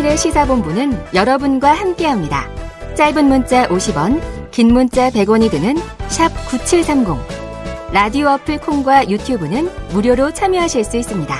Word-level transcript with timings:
최영일의 0.00 0.16
시사본부는 0.16 1.14
여러분과 1.14 1.72
함께합니다. 1.72 2.48
짧은 2.94 3.26
문자 3.26 3.66
50원, 3.68 4.20
긴 4.50 4.72
문자 4.72 5.10
100원이 5.10 5.50
드는 5.50 5.76
샵 6.08 6.28
9730. 6.48 7.16
라디오 7.92 8.28
어플 8.28 8.58
콩과 8.60 9.08
유튜브는 9.10 9.68
무료로 9.92 10.32
참여하실 10.32 10.84
수 10.84 10.96
있습니다. 10.96 11.34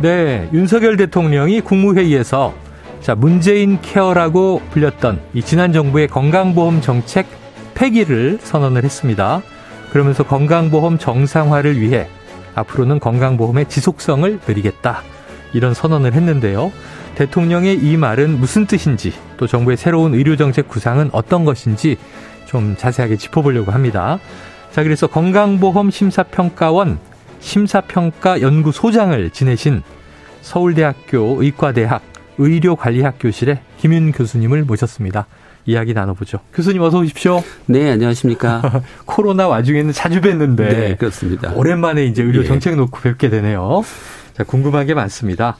네, 0.00 0.48
윤석열 0.52 0.96
대통령이 0.96 1.60
국무회의에서 1.60 2.54
자, 3.00 3.14
문재인 3.14 3.80
케어라고 3.80 4.60
불렸던 4.70 5.20
이 5.34 5.42
지난 5.42 5.72
정부의 5.72 6.06
건강보험 6.08 6.80
정책 6.80 7.39
폐기를 7.80 8.38
선언을 8.42 8.84
했습니다. 8.84 9.40
그러면서 9.90 10.22
건강보험 10.22 10.98
정상화를 10.98 11.80
위해 11.80 12.08
앞으로는 12.54 13.00
건강보험의 13.00 13.70
지속성을 13.70 14.40
늘리겠다. 14.46 15.02
이런 15.54 15.72
선언을 15.72 16.12
했는데요. 16.12 16.72
대통령의 17.14 17.78
이 17.78 17.96
말은 17.96 18.38
무슨 18.38 18.66
뜻인지 18.66 19.14
또 19.38 19.46
정부의 19.46 19.78
새로운 19.78 20.12
의료정책 20.12 20.68
구상은 20.68 21.08
어떤 21.12 21.46
것인지 21.46 21.96
좀 22.44 22.76
자세하게 22.76 23.16
짚어보려고 23.16 23.72
합니다. 23.72 24.18
자, 24.72 24.82
그래서 24.82 25.06
건강보험 25.06 25.90
심사평가원 25.90 26.98
심사평가연구소장을 27.40 29.30
지내신 29.30 29.82
서울대학교 30.42 31.42
의과대학 31.42 32.02
의료관리학교실의 32.36 33.60
김윤 33.78 34.12
교수님을 34.12 34.64
모셨습니다. 34.64 35.26
이야기 35.66 35.94
나눠보죠. 35.94 36.38
교수님 36.54 36.82
어서 36.82 36.98
오십시오. 36.98 37.42
네, 37.66 37.90
안녕하십니까. 37.90 38.82
코로나 39.06 39.48
와중에는 39.48 39.92
자주 39.92 40.20
뵀는데. 40.20 40.56
네, 40.56 40.96
그렇습니다. 40.96 41.52
오랜만에 41.54 42.04
이제 42.06 42.22
의료 42.22 42.42
예. 42.42 42.46
정책 42.46 42.76
놓고 42.76 43.00
뵙게 43.00 43.30
되네요. 43.30 43.82
자, 44.34 44.44
궁금한 44.44 44.86
게 44.86 44.94
많습니다. 44.94 45.56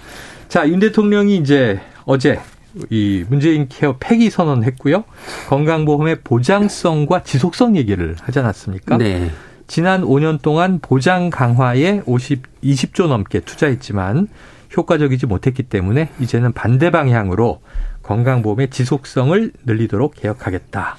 자, 0.49 0.69
윤 0.69 0.81
대통령이 0.81 1.37
이제 1.37 1.81
어제 2.05 2.41
이 2.89 3.25
문재인 3.29 3.69
케어 3.69 3.97
폐기 3.99 4.31
선언했고요. 4.31 5.05
건강보험의 5.49 6.21
보장성과 6.23 7.23
지속성 7.25 7.77
얘기를 7.77 8.17
하지 8.21 8.39
않았습니까? 8.39 8.97
네. 8.97 9.31
지난 9.67 10.03
5년 10.03 10.43
동안 10.43 10.81
보장 10.81 11.31
강화에 11.31 12.03
50, 12.07 12.43
20조 12.63 13.07
넘게 13.07 13.41
투자했지만 13.41 14.29
효과적이지 14.77 15.27
못했기 15.27 15.65
때문에 15.65 16.09
이제는 16.21 16.53
반대 16.53 16.91
방향으로 16.91 17.61
건강보험의 18.11 18.71
지속성을 18.71 19.53
늘리도록 19.65 20.15
개혁하겠다. 20.17 20.97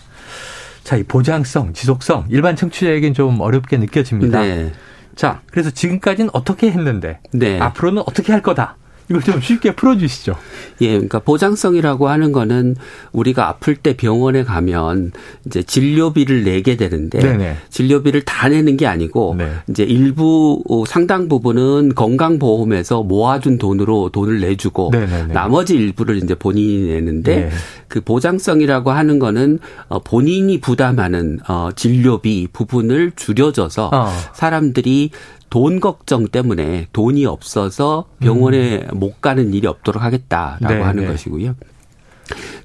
자, 0.86 0.96
이 0.96 1.04
보장성, 1.04 1.74
지속성 1.74 2.28
일반 2.30 2.56
청취자에겐 2.56 3.14
좀 3.14 3.42
어렵게 3.42 3.78
느껴집니다. 3.78 4.42
네. 4.42 4.72
자, 5.16 5.42
그래서 5.52 5.70
지금까지는 5.70 6.30
어떻게 6.34 6.72
했는데 6.72 7.20
네. 7.34 7.60
앞으로는 7.60 8.04
어떻게 8.06 8.32
할 8.32 8.42
거다. 8.42 8.78
이걸 9.12 9.22
좀 9.22 9.42
쉽게 9.42 9.76
풀어주시죠. 9.76 10.36
예, 10.82 10.90
그러니까 10.92 11.20
보장성이라고 11.20 12.08
하는 12.08 12.32
거는 12.32 12.76
우리가 13.12 13.48
아플 13.48 13.76
때 13.76 13.96
병원에 13.96 14.44
가면 14.44 15.12
이제 15.46 15.62
진료비를 15.62 16.44
내게 16.44 16.78
되는데 16.78 17.20
네네. 17.20 17.58
진료비를 17.70 18.22
다 18.22 18.48
내는 18.48 18.78
게 18.78 18.88
아니고 18.88 19.36
네. 19.38 19.52
이제 19.70 19.84
일부 19.84 20.64
상당 20.88 21.28
부분은 21.28 21.94
건강보험에서 21.96 23.04
모아준 23.04 23.58
돈으로 23.58 24.10
돈을 24.10 24.40
내주고 24.40 24.92
네네네. 24.94 25.34
나머지 25.34 25.76
일부를 25.76 26.18
이제 26.18 26.34
본인이 26.36 26.88
내는데 26.88 27.36
네. 27.36 27.50
그 27.88 28.00
보장성이라고 28.00 28.92
하는 28.92 29.20
거는 29.20 29.60
어, 29.90 30.00
본인이 30.00 30.62
부담하는 30.62 31.40
어, 31.48 31.70
진료비 31.76 32.48
부분을 32.54 33.12
줄여줘서 33.16 33.90
어. 33.94 34.08
사람들이 34.34 35.12
돈 35.52 35.82
걱정 35.82 36.30
때문에 36.30 36.88
돈이 36.94 37.26
없어서 37.26 38.06
병원에 38.20 38.88
음. 38.94 39.00
못 39.00 39.20
가는 39.20 39.54
일이 39.54 39.68
없도록 39.68 40.02
하겠다라고 40.02 40.74
네, 40.74 40.82
하는 40.82 41.04
네. 41.04 41.10
것이고요. 41.12 41.56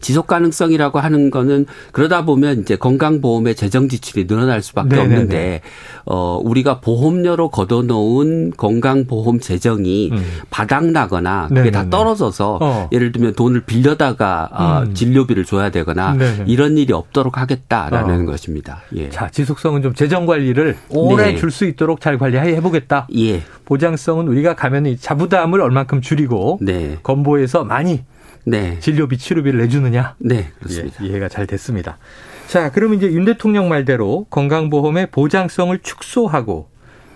지속 0.00 0.26
가능성이라고 0.26 0.98
하는 0.98 1.30
거는 1.30 1.66
그러다 1.92 2.24
보면 2.24 2.60
이제 2.60 2.76
건강보험의 2.76 3.54
재정 3.54 3.88
지출이 3.88 4.26
늘어날 4.26 4.62
수밖에 4.62 4.96
네네네. 4.96 5.12
없는데 5.12 5.60
어 6.04 6.40
우리가 6.42 6.80
보험료로 6.80 7.50
걷어놓은 7.50 8.52
건강보험 8.56 9.40
재정이 9.40 10.10
음. 10.12 10.24
바닥나거나 10.50 11.48
그게 11.48 11.62
네네네. 11.62 11.70
다 11.70 11.90
떨어져서 11.90 12.58
어. 12.60 12.88
예를 12.92 13.12
들면 13.12 13.34
돈을 13.34 13.62
빌려다가 13.62 14.48
어, 14.52 14.82
음. 14.86 14.94
진료비를 14.94 15.44
줘야 15.44 15.70
되거나 15.70 16.14
네네. 16.14 16.44
이런 16.46 16.78
일이 16.78 16.92
없도록 16.92 17.38
하겠다라는 17.38 18.22
어. 18.22 18.26
것입니다. 18.30 18.82
예. 18.94 19.10
자 19.10 19.28
지속성은 19.28 19.82
좀 19.82 19.94
재정 19.94 20.26
관리를 20.26 20.76
오래 20.90 21.32
네. 21.32 21.36
줄수 21.36 21.64
있도록 21.66 22.00
잘 22.00 22.18
관리해 22.18 22.60
보겠다. 22.60 23.06
예. 23.16 23.42
보장성은 23.64 24.28
우리가 24.28 24.54
가면 24.54 24.86
이 24.86 24.96
자부담을 24.96 25.60
얼만큼 25.60 26.00
줄이고 26.00 26.58
네. 26.62 26.98
건보에서 27.02 27.64
많이 27.64 28.04
네. 28.46 28.78
진료비 28.78 29.18
치료비를 29.18 29.58
내주느냐? 29.60 30.14
네, 30.18 30.50
그렇습니다. 30.60 31.04
예, 31.04 31.08
이해가 31.08 31.28
잘 31.28 31.46
됐습니다. 31.48 31.98
자, 32.46 32.70
그러면 32.70 32.98
이제 32.98 33.08
윤 33.08 33.24
대통령 33.24 33.68
말대로 33.68 34.26
건강보험의 34.30 35.10
보장성을 35.10 35.76
축소하고 35.80 36.68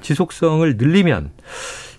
지속성을 0.03 0.77
늘리면 0.77 1.31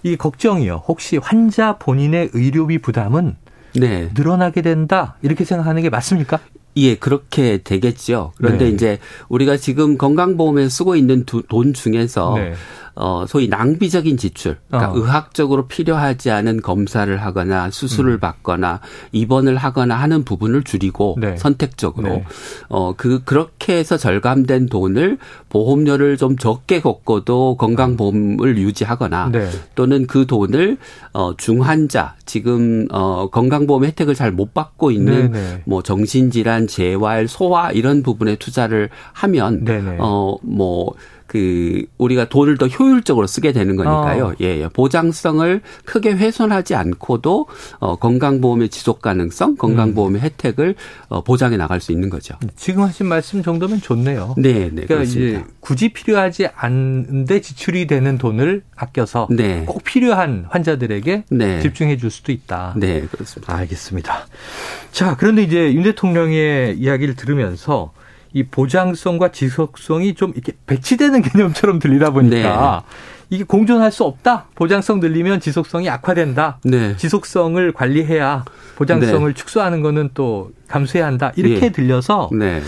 이 0.03 0.17
걱정이요. 0.17 0.83
혹시 0.85 1.15
환자 1.15 1.77
본인의 1.77 2.31
의료비 2.33 2.79
부담은 2.79 3.37
네. 3.75 4.09
늘어나게 4.13 4.61
된다 4.61 5.15
이렇게 5.21 5.45
생각하는 5.45 5.81
게 5.81 5.89
맞습니까? 5.89 6.39
예, 6.77 6.95
그렇게 6.95 7.59
되겠죠. 7.63 8.33
그런데 8.37 8.65
네. 8.65 8.71
이제 8.71 8.99
우리가 9.29 9.57
지금 9.57 9.97
건강보험에 9.97 10.69
쓰고 10.69 10.95
있는 10.95 11.25
두, 11.25 11.41
돈 11.43 11.73
중에서 11.73 12.33
네. 12.35 12.53
어, 12.93 13.25
소위 13.27 13.47
낭비적인 13.47 14.17
지출, 14.17 14.57
그러니까 14.67 14.91
어. 14.91 14.95
의학적으로 14.97 15.67
필요하지 15.67 16.29
않은 16.29 16.61
검사를 16.61 17.15
하거나 17.21 17.71
수술을 17.71 18.13
음. 18.13 18.19
받거나 18.19 18.81
입원을 19.13 19.55
하거나 19.55 19.95
하는 19.95 20.23
부분을 20.23 20.63
줄이고 20.63 21.15
네. 21.19 21.37
선택적으로 21.37 22.09
네. 22.09 22.25
어, 22.67 22.93
그 22.95 23.23
그렇게 23.23 23.77
해서 23.77 23.95
절감된 23.97 24.67
돈을 24.67 25.17
보험료를 25.49 26.17
좀 26.17 26.37
적게 26.37 26.81
걷고도 26.81 27.55
건강보험을 27.57 28.57
유지하거나 28.57 29.29
네. 29.31 29.49
또는 29.75 30.05
그 30.05 30.25
돈을 30.27 30.77
어, 31.13 31.35
중환자 31.37 32.15
지금 32.25 32.87
어, 32.91 33.29
건강보험 33.29 33.85
혜택을 33.85 34.15
잘 34.15 34.31
못 34.31 34.53
받고 34.53 34.91
있는 34.91 35.31
네네. 35.31 35.41
네. 35.41 35.63
뭐 35.65 35.83
정신질환, 35.83 36.60
재활, 36.67 37.27
소화 37.27 37.71
이런 37.71 38.03
부분에 38.03 38.35
투자를 38.35 38.89
하면 39.13 39.65
네네. 39.65 39.97
어뭐 39.99 40.93
그 41.31 41.85
우리가 41.97 42.27
돈을 42.27 42.57
더 42.57 42.67
효율적으로 42.67 43.25
쓰게 43.25 43.53
되는 43.53 43.77
거니까요. 43.77 44.25
어. 44.25 44.33
예, 44.41 44.63
예, 44.63 44.67
보장성을 44.67 45.61
크게 45.85 46.11
훼손하지 46.11 46.75
않고도 46.75 47.47
어 47.79 47.95
건강보험의 47.95 48.67
지속 48.67 49.01
가능성, 49.01 49.55
건강보험의 49.55 50.19
음. 50.19 50.25
혜택을 50.25 50.75
어 51.07 51.23
보장해 51.23 51.55
나갈 51.55 51.79
수 51.79 51.93
있는 51.93 52.09
거죠. 52.09 52.35
지금 52.57 52.83
하신 52.83 53.05
말씀 53.05 53.41
정도면 53.43 53.79
좋네요. 53.79 54.35
네, 54.37 54.51
네. 54.51 54.69
그러니까 54.71 54.95
그렇습니다. 54.95 55.39
이제 55.39 55.47
굳이 55.61 55.93
필요하지 55.93 56.49
않은데 56.53 57.39
지출이 57.39 57.87
되는 57.87 58.17
돈을 58.17 58.63
아껴서 58.75 59.29
네. 59.31 59.63
꼭 59.65 59.85
필요한 59.85 60.45
환자들에게 60.49 61.23
네. 61.29 61.61
집중해 61.61 61.95
줄 61.95 62.11
수도 62.11 62.33
있다. 62.33 62.73
네, 62.75 63.07
그렇습니다. 63.09 63.55
알겠습니다. 63.55 64.27
자, 64.91 65.15
그런데 65.15 65.43
이제 65.43 65.73
윤 65.73 65.83
대통령의 65.83 66.77
이야기를 66.77 67.15
들으면서 67.15 67.93
이 68.33 68.43
보장성과 68.43 69.31
지속성이 69.31 70.13
좀 70.13 70.31
이렇게 70.33 70.53
배치되는 70.65 71.21
개념처럼 71.23 71.79
들리다 71.79 72.11
보니까 72.11 72.83
네. 72.85 72.95
이게 73.29 73.43
공존할 73.45 73.91
수 73.91 74.03
없다. 74.03 74.47
보장성 74.55 74.99
늘리면 74.99 75.39
지속성이 75.39 75.89
악화된다. 75.89 76.59
네. 76.63 76.95
지속성을 76.97 77.71
관리해야 77.71 78.43
보장성을 78.75 79.33
네. 79.33 79.33
축소하는 79.33 79.81
거는 79.81 80.09
또 80.13 80.51
감수해야 80.67 81.07
한다. 81.07 81.31
이렇게 81.35 81.59
네. 81.59 81.71
들려서 81.71 82.29
네. 82.33 82.61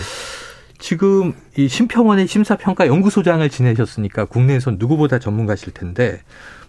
지금 0.78 1.34
이 1.56 1.68
심평원의 1.68 2.26
심사평가 2.26 2.86
연구소장을 2.86 3.48
지내셨으니까 3.48 4.26
국내에선 4.26 4.76
누구보다 4.78 5.18
전문가실 5.18 5.72
텐데 5.72 6.22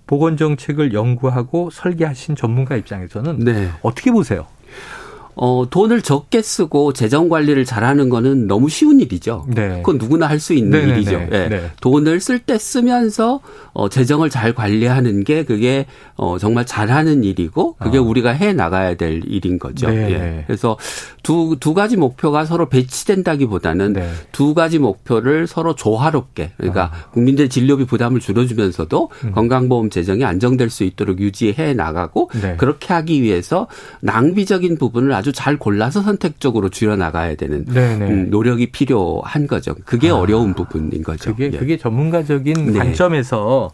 보건 0.07 0.37
정책을 0.37 0.93
연구하고 0.93 1.69
설계하신 1.69 2.35
전문가 2.35 2.75
입장에서는 2.75 3.39
네. 3.39 3.71
어떻게 3.81 4.11
보세요? 4.11 4.45
어, 5.35 5.65
돈을 5.69 6.01
적게 6.01 6.41
쓰고 6.41 6.93
재정 6.93 7.27
관리를 7.29 7.65
잘하는 7.65 8.09
거는 8.09 8.47
너무 8.47 8.69
쉬운 8.69 8.99
일이죠. 8.99 9.45
네. 9.49 9.81
그건 9.83 9.97
누구나 9.97 10.27
할 10.27 10.39
수 10.39 10.53
있는 10.53 10.71
네네네. 10.71 10.91
네, 10.91 10.95
일이죠. 10.97 11.19
네. 11.29 11.49
네. 11.49 11.71
돈을 11.81 12.19
쓸 12.19 12.39
때 12.39 12.57
쓰면서 12.57 13.39
어, 13.73 13.89
재정을 13.89 14.29
잘 14.29 14.53
관리하는 14.53 15.23
게 15.23 15.43
그게 15.43 15.87
어, 16.15 16.37
정말 16.37 16.65
잘하는 16.65 17.23
일이고 17.23 17.75
그게 17.79 17.97
어. 17.97 18.01
우리가 18.01 18.31
해 18.31 18.53
나가야 18.53 18.95
될 18.95 19.21
일인 19.25 19.57
거죠. 19.57 19.89
네. 19.89 20.11
예. 20.11 20.43
그래서 20.45 20.77
두, 21.23 21.57
두 21.59 21.73
가지 21.73 21.97
목표가 21.97 22.45
서로 22.45 22.69
배치된다기보다는 22.69 23.93
네. 23.93 24.09
두 24.31 24.53
가지 24.53 24.77
목표를 24.77 25.47
서로 25.47 25.73
조화롭게 25.73 26.51
그러니까 26.57 26.85
어. 26.85 27.11
국민들 27.11 27.49
진료비 27.49 27.85
부담을 27.85 28.19
줄여주면서도 28.19 29.09
음. 29.23 29.31
건강보험 29.31 29.89
재정이 29.89 30.23
안정될 30.23 30.69
수 30.69 30.83
있도록 30.83 31.19
유지해 31.19 31.73
나가고 31.73 32.29
네. 32.41 32.55
그렇게 32.57 32.93
하기 32.93 33.21
위해서 33.21 33.67
낭비적인 34.01 34.77
부분을 34.77 35.13
아주 35.13 35.24
아주 35.25 35.31
잘 35.31 35.57
골라서 35.57 36.01
선택적으로 36.03 36.69
줄여 36.69 36.97
나가야 36.97 37.33
되는 37.33 37.65
음, 37.67 38.27
노력이 38.29 38.67
필요한 38.67 39.47
거죠. 39.47 39.73
그게 39.83 40.09
아, 40.09 40.15
어려운 40.15 40.53
부분인 40.53 41.01
거죠. 41.01 41.31
그게 41.31 41.45
예. 41.51 41.57
그게 41.57 41.77
전문가적인 41.77 42.73
네. 42.73 42.77
관점에서 42.77 43.71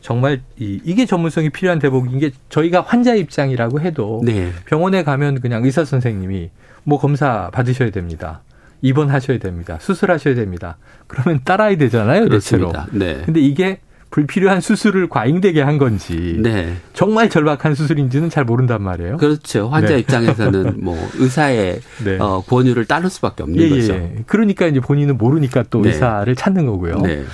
정말 0.00 0.42
이, 0.60 0.80
이게 0.84 1.04
전문성이 1.04 1.50
필요한 1.50 1.80
대목인 1.80 2.20
게 2.20 2.30
저희가 2.50 2.82
환자 2.82 3.16
입장이라고 3.16 3.80
해도 3.80 4.22
네. 4.24 4.52
병원에 4.66 5.02
가면 5.02 5.40
그냥 5.40 5.64
의사 5.64 5.84
선생님이 5.84 6.50
뭐 6.84 7.00
검사 7.00 7.50
받으셔야 7.50 7.90
됩니다. 7.90 8.42
입원하셔야 8.80 9.38
됩니다. 9.38 9.78
수술하셔야 9.80 10.36
됩니다. 10.36 10.76
그러면 11.08 11.40
따라야 11.44 11.76
되잖아요, 11.76 12.24
그렇습니다. 12.24 12.86
대체로. 12.86 13.04
네. 13.04 13.22
근데 13.24 13.40
이게 13.40 13.80
불필요한 14.12 14.60
수술을 14.60 15.08
과잉되게 15.08 15.62
한 15.62 15.78
건지 15.78 16.36
네. 16.38 16.76
정말 16.92 17.30
절박한 17.30 17.74
수술인지는 17.74 18.28
잘 18.28 18.44
모른단 18.44 18.82
말이에요. 18.82 19.16
그렇죠. 19.16 19.68
환자 19.70 19.94
네. 19.94 20.00
입장에서는 20.00 20.76
뭐 20.84 20.96
의사의 21.14 21.80
네. 22.04 22.18
어, 22.20 22.42
권유를 22.46 22.84
따를 22.84 23.08
수밖에 23.10 23.42
없는 23.42 23.58
예, 23.58 23.64
예. 23.64 23.70
거죠. 23.70 23.94
예. 23.94 24.16
그러니까 24.26 24.66
이제 24.66 24.80
본인은 24.80 25.16
모르니까 25.16 25.64
또 25.70 25.80
네. 25.80 25.88
의사를 25.88 26.32
찾는 26.36 26.66
거고요. 26.66 26.98
네. 26.98 27.24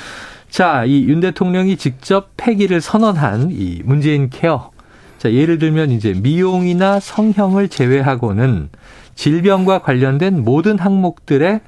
자, 0.49 0.85
이 0.87 1.05
윤 1.09 1.21
대통령이 1.21 1.77
직접 1.77 2.31
폐기를 2.37 2.81
선언한 2.81 3.49
이 3.51 3.83
문재인 3.85 4.31
케어. 4.31 4.71
자, 5.19 5.33
예를 5.33 5.59
들면 5.59 5.91
이제 5.91 6.15
미용이나 6.15 7.01
성형을 7.01 7.69
제외하고는 7.69 8.69
질병과 9.17 9.81
관련된 9.81 10.45
모든 10.45 10.79
항목들의 10.79 11.61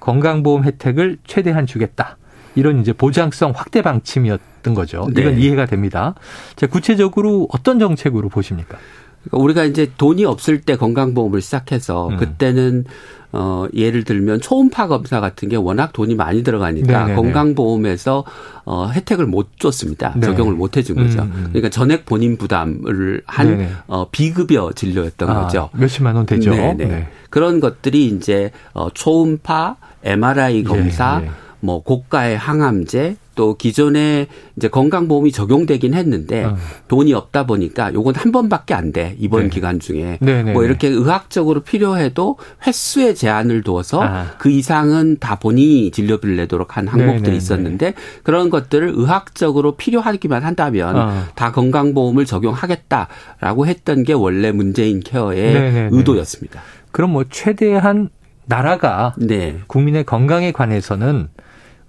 건강보험 0.00 0.64
혜택을 0.64 1.18
최대한 1.24 1.66
주겠다. 1.66 2.18
이런 2.56 2.80
이제 2.80 2.92
보장성 2.92 3.52
확대 3.54 3.80
방침이었 3.80 4.40
던 4.66 4.74
거죠. 4.74 5.06
이건 5.16 5.36
네. 5.36 5.40
이해가 5.40 5.66
됩니다. 5.66 6.14
자, 6.56 6.66
구체적으로 6.66 7.46
어떤 7.52 7.78
정책으로 7.78 8.28
보십니까? 8.28 8.78
그러니까 9.22 9.38
우리가 9.44 9.64
이제 9.64 9.90
돈이 9.96 10.24
없을 10.24 10.60
때 10.60 10.76
건강보험을 10.76 11.40
시작해서 11.40 12.08
음. 12.08 12.16
그때는 12.16 12.84
어 13.32 13.66
예를 13.74 14.04
들면 14.04 14.40
초음파 14.40 14.86
검사 14.86 15.20
같은 15.20 15.48
게 15.48 15.56
워낙 15.56 15.92
돈이 15.92 16.14
많이 16.14 16.42
들어가니까 16.42 17.06
네네네. 17.06 17.14
건강보험에서 17.16 18.24
어 18.64 18.88
혜택을 18.88 19.26
못 19.26 19.58
줬습니다. 19.58 20.14
네. 20.16 20.26
적용을 20.26 20.54
못 20.54 20.76
해준 20.76 20.96
거죠. 20.96 21.22
음, 21.22 21.32
음. 21.34 21.44
그러니까 21.48 21.68
전액 21.68 22.06
본인 22.06 22.36
부담을 22.38 23.22
한 23.26 23.68
어, 23.88 24.08
비급여 24.10 24.72
진료였던 24.74 25.28
아, 25.28 25.42
거죠. 25.42 25.70
몇십만 25.74 26.16
원 26.16 26.24
되죠. 26.26 26.50
네네. 26.50 26.84
네. 26.86 27.08
그런 27.30 27.60
것들이 27.60 28.06
이제 28.06 28.52
어 28.72 28.88
초음파, 28.90 29.76
MRI 30.04 30.62
검사, 30.62 31.20
예, 31.22 31.26
예. 31.26 31.30
뭐 31.60 31.82
고가의 31.82 32.38
항암제 32.38 33.16
또 33.36 33.54
기존에 33.54 34.26
이제 34.56 34.66
건강보험이 34.66 35.30
적용되긴 35.30 35.94
했는데 35.94 36.44
어. 36.44 36.56
돈이 36.88 37.12
없다 37.12 37.46
보니까 37.46 37.94
요건 37.94 38.16
한 38.16 38.32
번밖에 38.32 38.74
안 38.74 38.92
돼. 38.92 39.14
이번 39.20 39.44
네. 39.44 39.48
기간 39.50 39.78
중에. 39.78 40.18
네네. 40.20 40.42
네, 40.42 40.52
뭐 40.52 40.62
네. 40.62 40.68
이렇게 40.68 40.88
의학적으로 40.88 41.60
필요해도 41.60 42.38
횟수에 42.66 43.14
제한을 43.14 43.62
두어서 43.62 44.02
아. 44.02 44.34
그 44.38 44.50
이상은 44.50 45.18
다 45.20 45.36
본인이 45.36 45.90
진료비를 45.92 46.36
내도록 46.36 46.76
한 46.76 46.88
항목들이 46.88 47.20
네네. 47.20 47.30
네, 47.30 47.36
있었는데 47.36 47.94
그런 48.24 48.50
것들을 48.50 48.92
의학적으로 48.96 49.76
필요하기만 49.76 50.42
한다면 50.42 50.96
어. 50.96 51.24
다 51.34 51.52
건강보험을 51.52 52.24
적용하겠다라고 52.24 53.66
했던 53.66 54.02
게 54.02 54.14
원래 54.14 54.50
문재인 54.50 55.00
케어의 55.00 55.52
네네네. 55.52 55.88
의도였습니다. 55.92 56.62
그럼 56.90 57.10
뭐 57.10 57.24
최대한 57.30 58.08
나라가 58.46 59.14
네. 59.18 59.58
국민의 59.66 60.04
건강에 60.04 60.52
관해서는 60.52 61.28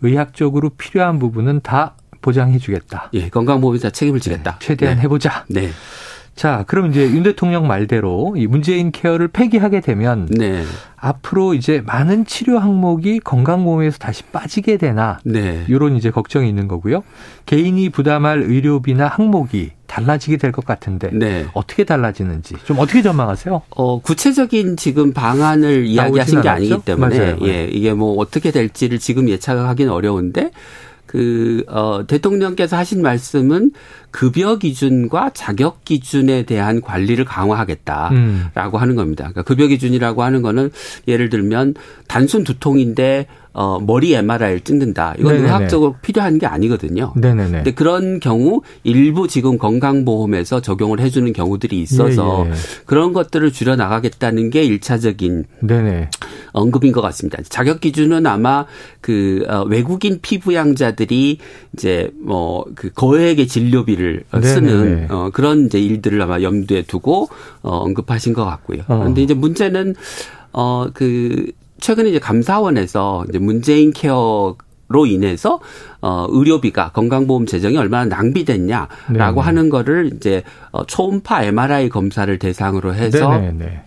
의학적으로 0.01 0.69
필요한 0.69 1.19
부분은 1.19 1.61
다 1.61 1.95
보장해 2.21 2.59
주겠다. 2.59 3.09
예, 3.13 3.29
건강보험사 3.29 3.89
책임을 3.91 4.19
지겠다. 4.19 4.59
네, 4.59 4.65
최대한 4.65 4.97
네. 4.97 5.03
해보자. 5.03 5.45
네. 5.49 5.69
자, 6.37 6.63
그럼 6.67 6.91
이제 6.91 7.01
윤 7.01 7.23
대통령 7.23 7.65
말대로 7.65 8.35
이 8.37 8.45
문재인 8.45 8.91
케어를 8.91 9.27
폐기하게 9.27 9.81
되면 9.81 10.27
네. 10.29 10.63
앞으로 10.95 11.55
이제 11.55 11.81
많은 11.83 12.25
치료 12.27 12.59
항목이 12.59 13.21
건강보험에서 13.21 13.97
다시 13.97 14.21
빠지게 14.21 14.77
되나 14.77 15.17
네. 15.23 15.65
이런 15.67 15.95
이제 15.95 16.11
걱정이 16.11 16.47
있는 16.47 16.67
거고요. 16.67 17.03
개인이 17.47 17.89
부담할 17.89 18.43
의료비나 18.43 19.07
항목이 19.07 19.71
달라지게 19.87 20.37
될 20.37 20.51
것 20.51 20.63
같은데 20.63 21.09
네. 21.11 21.47
어떻게 21.53 21.83
달라지는지 21.85 22.55
좀 22.65 22.77
어떻게 22.77 23.01
전망하세요? 23.01 23.63
어, 23.71 23.99
구체적인 24.01 24.77
지금 24.77 25.13
방안을 25.13 25.87
이야기하신 25.87 26.41
게 26.41 26.49
아니기 26.49 26.77
때문에 26.85 27.17
맞아요. 27.17 27.37
예, 27.47 27.65
이게 27.65 27.93
뭐 27.93 28.15
어떻게 28.19 28.51
될지를 28.51 28.99
지금 28.99 29.27
예측하기는 29.27 29.91
어려운데 29.91 30.51
그, 31.07 31.63
어, 31.67 32.05
대통령께서 32.05 32.77
하신 32.77 33.01
말씀은 33.01 33.71
급여 34.11 34.57
기준과 34.57 35.31
자격 35.33 35.83
기준에 35.83 36.43
대한 36.43 36.81
관리를 36.81 37.25
강화하겠다라고 37.25 38.13
음. 38.15 38.51
하는 38.53 38.95
겁니다. 38.95 39.23
그러니까 39.23 39.43
급여 39.43 39.67
기준이라고 39.67 40.23
하는 40.23 40.41
거는 40.41 40.69
예를 41.07 41.29
들면 41.29 41.75
단순 42.07 42.43
두통인데 42.43 43.27
어, 43.59 43.79
머리 43.79 44.13
MRI를 44.13 44.61
찍는다. 44.61 45.15
이건 45.17 45.33
네네네. 45.33 45.47
의학적으로 45.47 45.95
필요한 46.01 46.37
게 46.37 46.45
아니거든요. 46.45 47.13
네네네. 47.15 47.51
근데 47.51 47.73
그런 47.73 48.19
경우 48.19 48.61
일부 48.83 49.27
지금 49.27 49.57
건강보험에서 49.57 50.61
적용을 50.61 50.99
해주는 50.99 51.33
경우들이 51.33 51.81
있어서 51.81 52.45
예예. 52.45 52.51
예. 52.51 52.55
그런 52.85 53.13
것들을 53.13 53.51
줄여 53.51 53.75
나가겠다는 53.75 54.51
게 54.51 54.63
일차적인 54.63 55.45
네네. 55.61 56.09
언급인 56.51 56.91
것 56.91 57.01
같습니다. 57.01 57.39
자격 57.49 57.81
기준은 57.81 58.25
아마 58.25 58.65
그 59.01 59.43
어, 59.47 59.63
외국인 59.63 60.19
피부양자들이 60.21 61.39
이제 61.73 62.11
뭐 62.21 62.67
그 62.75 62.91
거액의 62.91 63.47
진료비를 63.47 64.23
쓰는 64.41 65.07
어, 65.09 65.29
그런 65.33 65.65
이제 65.65 65.79
일들을 65.79 66.21
아마 66.21 66.41
염두에 66.41 66.83
두고 66.83 67.29
어, 67.61 67.77
언급하신 67.77 68.33
것 68.33 68.45
같고요. 68.45 68.81
어. 68.87 68.99
그런데 68.99 69.21
이제 69.21 69.33
문제는 69.33 69.95
어그 70.51 71.51
최근에 71.79 72.09
이제 72.09 72.19
감사원에서 72.19 73.25
이제 73.29 73.39
문재인 73.39 73.91
케어 73.91 74.55
로 74.89 75.05
인해서 75.05 75.59
어 76.01 76.27
의료비가 76.29 76.91
건강보험 76.93 77.45
재정이 77.45 77.75
얼마나 77.77 78.05
낭비됐냐라고 78.05 78.95
네네. 79.11 79.41
하는 79.41 79.69
거를 79.69 80.11
이제 80.15 80.43
어 80.71 80.85
초음파 80.85 81.43
MRI 81.43 81.89
검사를 81.89 82.39
대상으로 82.39 82.95
해서 82.95 83.31
네네네. 83.31 83.81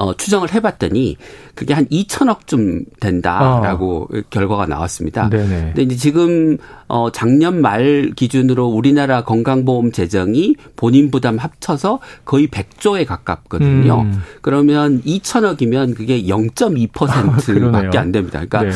어, 0.00 0.14
추정을 0.14 0.54
해봤더니 0.54 1.18
그게 1.54 1.74
한 1.74 1.86
2천억쯤 1.88 2.86
된다라고 3.00 4.08
어. 4.10 4.20
결과가 4.30 4.64
나왔습니다. 4.64 5.28
네네. 5.28 5.72
근데 5.74 5.82
이제 5.82 5.94
지금 5.94 6.56
어, 6.88 7.12
작년 7.12 7.60
말 7.60 8.10
기준으로 8.16 8.66
우리나라 8.66 9.24
건강보험 9.24 9.92
재정이 9.92 10.56
본인 10.74 11.10
부담 11.10 11.36
합쳐서 11.36 12.00
거의 12.24 12.48
100조에 12.48 13.04
가깝거든요. 13.06 14.00
음. 14.00 14.22
그러면 14.40 15.02
2천억이면 15.02 15.94
그게 15.94 16.22
0.2%밖에 16.22 17.98
아, 17.98 18.00
안 18.00 18.10
됩니다. 18.10 18.42
그러니까 18.42 18.62
네. 18.62 18.70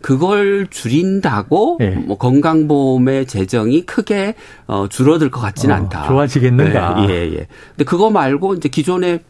그걸 0.00 0.66
줄인다고 0.70 1.76
네. 1.78 1.90
뭐 1.90 2.16
건강보험의 2.16 3.26
재정이 3.26 3.82
크게 3.82 4.34
어 4.66 4.88
줄어들 4.88 5.30
것 5.30 5.40
같지는 5.40 5.74
어, 5.74 5.78
않다. 5.78 6.06
좋아지겠는가? 6.06 7.06
네, 7.06 7.12
예, 7.12 7.32
예. 7.32 7.46
근데 7.76 7.84
그거 7.84 8.08
말고 8.08 8.54
이제 8.54 8.70
기존에 8.70 9.20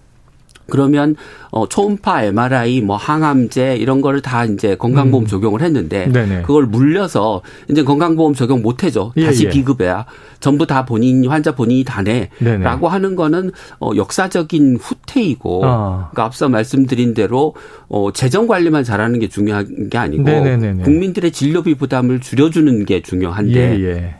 그러면 0.70 1.16
어 1.50 1.68
초음파 1.68 2.24
MRI 2.24 2.80
뭐 2.80 2.96
항암제 2.96 3.76
이런 3.76 4.00
거를 4.00 4.20
다 4.20 4.44
이제 4.44 4.76
건강보험 4.76 5.24
음. 5.24 5.26
적용을 5.26 5.62
했는데 5.62 6.06
네네. 6.06 6.42
그걸 6.42 6.66
물려서 6.66 7.42
이제 7.68 7.82
건강보험 7.82 8.34
적용 8.34 8.62
못 8.62 8.84
해줘. 8.84 9.12
예, 9.16 9.26
다시 9.26 9.46
예. 9.46 9.50
비급해야 9.50 10.06
전부 10.38 10.66
다 10.66 10.84
본인 10.86 11.26
환자 11.26 11.54
본인이 11.54 11.84
다네라고 11.84 12.88
하는 12.88 13.16
거는 13.16 13.50
어 13.80 13.90
역사적인 13.94 14.78
후퇴이고 14.80 15.64
어. 15.64 16.08
그러니까 16.10 16.24
앞서 16.24 16.48
말씀드린 16.48 17.14
대로 17.14 17.54
어 17.88 18.10
재정 18.12 18.46
관리만 18.46 18.84
잘하는 18.84 19.18
게 19.18 19.28
중요한 19.28 19.90
게 19.90 19.98
아니고 19.98 20.22
네네네네. 20.22 20.82
국민들의 20.84 21.32
진료비 21.32 21.74
부담을 21.74 22.20
줄여주는 22.20 22.84
게 22.84 23.02
중요한데 23.02 23.80
예, 23.80 23.84
예. 23.84 24.14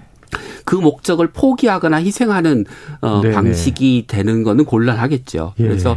그 0.70 0.76
목적을 0.76 1.32
포기하거나 1.32 2.00
희생하는 2.00 2.64
어 3.00 3.22
방식이 3.22 4.04
되는 4.06 4.44
거는 4.44 4.64
곤란하겠죠. 4.66 5.54
예. 5.58 5.62
그래서 5.64 5.96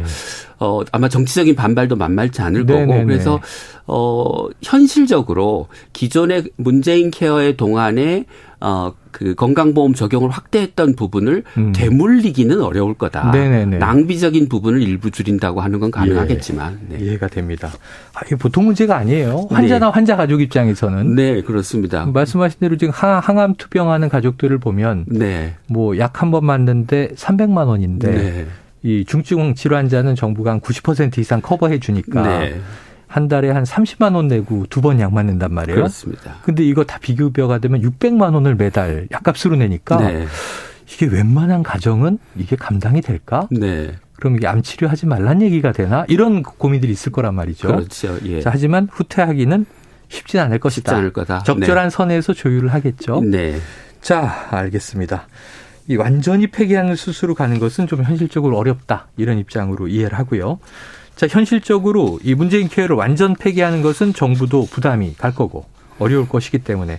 어 0.58 0.80
아마 0.90 1.08
정치적인 1.08 1.54
반발도 1.54 1.94
만만치 1.94 2.42
않을 2.42 2.66
네네네. 2.66 2.86
거고 2.92 3.06
그래서 3.06 3.40
어 3.86 4.48
현실적으로 4.64 5.68
기존의 5.92 6.50
문재인 6.56 7.12
케어의 7.12 7.56
동안에 7.56 8.24
어, 8.58 8.92
그 9.14 9.36
건강보험 9.36 9.94
적용을 9.94 10.28
확대했던 10.30 10.96
부분을 10.96 11.44
음. 11.56 11.72
되물리기는 11.72 12.60
어려울 12.60 12.94
거다. 12.94 13.30
네네네. 13.30 13.78
낭비적인 13.78 14.48
부분을 14.48 14.82
일부 14.82 15.12
줄인다고 15.12 15.60
하는 15.60 15.78
건 15.78 15.92
가능하겠지만. 15.92 16.80
예. 16.90 16.96
네. 16.98 17.04
이해가 17.04 17.28
됩니다. 17.28 17.70
아, 18.12 18.20
이게 18.26 18.34
보통 18.34 18.64
문제가 18.66 18.96
아니에요. 18.96 19.46
환자나 19.50 19.86
네. 19.86 19.92
환자 19.92 20.16
가족 20.16 20.40
입장에서는. 20.40 21.14
네, 21.14 21.42
그렇습니다. 21.42 22.06
말씀하신 22.06 22.58
대로 22.58 22.76
지금 22.76 22.92
항암 22.92 23.54
투병하는 23.54 24.08
가족들을 24.08 24.58
보면 24.58 25.04
네. 25.08 25.54
뭐 25.68 25.94
약 25.96 26.20
한 26.20 26.32
번 26.32 26.44
맞는데 26.44 27.10
300만 27.14 27.68
원인데 27.68 28.10
네. 28.10 28.46
이 28.82 29.04
중증 29.06 29.54
질환자는 29.54 30.16
정부가 30.16 30.50
한 30.50 30.60
90% 30.60 31.18
이상 31.18 31.40
커버해 31.40 31.78
주니까 31.78 32.38
네. 32.40 32.60
한 33.14 33.28
달에 33.28 33.48
한 33.50 33.62
30만 33.62 34.16
원 34.16 34.26
내고 34.26 34.66
두 34.70 34.80
번 34.80 34.98
약 34.98 35.12
맞는단 35.14 35.54
말이에요. 35.54 35.76
그렇습니다. 35.76 36.34
근데 36.42 36.64
이거 36.64 36.82
다 36.82 36.98
비급여가 37.00 37.58
되면 37.58 37.80
600만 37.80 38.34
원을 38.34 38.56
매달 38.56 39.06
약값으로 39.12 39.54
내니까 39.54 39.98
네. 39.98 40.26
이게 40.92 41.06
웬만한 41.06 41.62
가정은 41.62 42.18
이게 42.36 42.56
감당이 42.56 43.02
될까? 43.02 43.46
네. 43.52 43.92
그럼 44.16 44.34
이게 44.36 44.48
암 44.48 44.62
치료하지 44.62 45.06
말란 45.06 45.42
얘기가 45.42 45.70
되나? 45.70 46.04
이런 46.08 46.42
고민들이 46.42 46.90
있을 46.90 47.12
거란 47.12 47.36
말이죠. 47.36 47.68
그렇죠. 47.68 48.18
예. 48.24 48.40
자, 48.40 48.50
하지만 48.52 48.88
후퇴하기는 48.90 49.64
쉽진 50.08 50.40
않을 50.40 50.58
것이다. 50.58 50.90
쉽지 50.90 50.94
않을 50.98 51.12
거다. 51.12 51.44
적절한 51.44 51.86
네. 51.86 51.90
선에서 51.90 52.32
조율을 52.32 52.74
하겠죠. 52.74 53.20
네. 53.22 53.58
자, 54.00 54.48
알겠습니다. 54.50 55.28
이 55.86 55.94
완전히 55.96 56.48
폐기하는 56.48 56.96
수술로 56.96 57.34
가는 57.36 57.60
것은 57.60 57.86
좀 57.86 58.02
현실적으로 58.02 58.58
어렵다. 58.58 59.06
이런 59.16 59.38
입장으로 59.38 59.86
이해를 59.86 60.18
하고요. 60.18 60.58
자, 61.16 61.26
현실적으로 61.28 62.18
이 62.22 62.34
문재인 62.34 62.68
케어를 62.68 62.96
완전 62.96 63.34
폐기하는 63.34 63.82
것은 63.82 64.14
정부도 64.14 64.66
부담이 64.66 65.14
갈 65.16 65.34
거고 65.34 65.66
어려울 65.98 66.28
것이기 66.28 66.58
때문에 66.58 66.98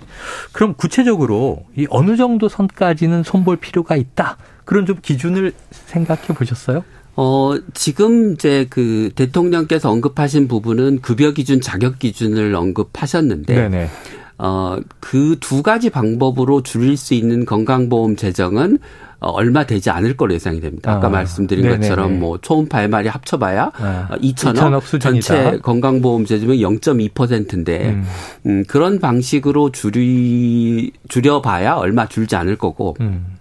그럼 0.51 0.73
구체적으로 0.75 1.65
이 1.75 1.85
어느 1.89 2.15
정도 2.15 2.47
선까지는 2.47 3.23
손볼 3.23 3.57
필요가 3.57 3.95
있다. 3.95 4.37
그런 4.63 4.85
좀 4.85 4.97
기준을 5.01 5.53
생각해 5.71 6.27
보셨어요? 6.27 6.83
어, 7.17 7.55
지금 7.73 8.33
이제 8.33 8.67
그 8.69 9.09
대통령께서 9.15 9.89
언급하신 9.89 10.47
부분은 10.47 11.01
급여 11.01 11.31
기준, 11.31 11.61
자격 11.61 11.99
기준을 11.99 12.55
언급하셨는데 12.55 13.53
네네. 13.53 13.89
어, 14.37 14.77
그 14.99 15.37
두 15.39 15.63
가지 15.63 15.89
방법으로 15.89 16.61
줄일 16.63 16.97
수 16.97 17.13
있는 17.13 17.45
건강보험 17.45 18.15
재정은 18.15 18.79
어, 19.14 19.14
얼마 19.29 19.65
되지 19.65 19.89
않을 19.89 20.17
거로 20.17 20.33
예상이 20.33 20.61
됩니다. 20.61 20.93
아까 20.93 21.07
아, 21.07 21.09
말씀드린 21.09 21.63
네네네. 21.63 21.81
것처럼 21.81 22.19
뭐 22.19 22.37
초음파 22.39 22.83
MR이 22.83 23.07
합쳐봐야 23.07 23.71
아, 23.75 24.07
2천억, 24.21 24.55
2천억 24.55 24.81
수준이다. 24.81 25.27
전체 25.27 25.57
건강보험 25.59 26.25
재정이 26.25 26.59
0.2%인데 26.61 27.89
음. 27.89 28.05
음, 28.45 28.63
그런 28.67 28.99
방식으로 28.99 29.71
줄이 29.71 30.91
줄여봐야 31.07 31.73
얼마 31.73 32.07
줄지 32.07 32.35
않을 32.35 32.57
거고 32.57 32.95
음. 33.01 33.34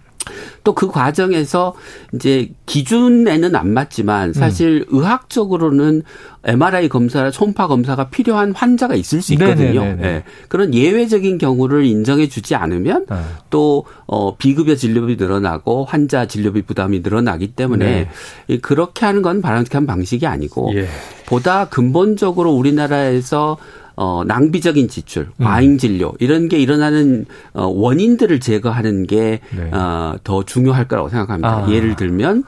또 0.65 0.75
그 0.75 0.87
과정에서 0.87 1.73
이제 2.13 2.49
기준에는 2.65 3.55
안 3.55 3.69
맞지만 3.69 4.33
사실 4.33 4.85
음. 4.91 4.97
의학적으로는 4.97 6.03
MRI 6.43 6.89
검사나 6.89 7.31
초음파 7.31 7.67
검사가 7.67 8.09
필요한 8.09 8.51
환자가 8.51 8.93
있을 8.95 9.21
수 9.21 9.33
있거든요. 9.33 9.95
네. 9.99 10.23
그런 10.49 10.73
예외적인 10.73 11.37
경우를 11.37 11.85
인정해 11.85 12.27
주지 12.27 12.55
않으면 12.55 13.05
네. 13.09 13.15
또 13.49 13.85
어, 14.05 14.35
비급여 14.35 14.75
진료비 14.75 15.15
늘어나고 15.15 15.85
환자 15.85 16.27
진료비 16.27 16.63
부담이 16.63 16.99
늘어나기 16.99 17.53
때문에 17.53 18.09
네. 18.47 18.57
그렇게 18.57 19.05
하는 19.05 19.21
건 19.21 19.41
바람직한 19.41 19.85
방식이 19.85 20.27
아니고 20.27 20.73
예. 20.75 20.87
보다 21.25 21.65
근본적으로 21.69 22.51
우리나라에서 22.51 23.57
어, 23.95 24.23
낭비적인 24.25 24.87
지출, 24.89 25.29
음. 25.37 25.45
과잉 25.45 25.77
진료 25.77 26.13
이런 26.19 26.49
게 26.49 26.57
일어나는 26.57 27.25
어, 27.53 27.65
원인들을 27.67 28.39
제거하는 28.39 29.07
게더 29.07 29.39
네. 29.55 29.69
어, 29.71 30.43
중요할 30.45 30.87
거라고 30.87 31.09
생각합니다. 31.09 31.65
아. 31.65 31.71
예를 31.71 31.95
들면 31.95 32.43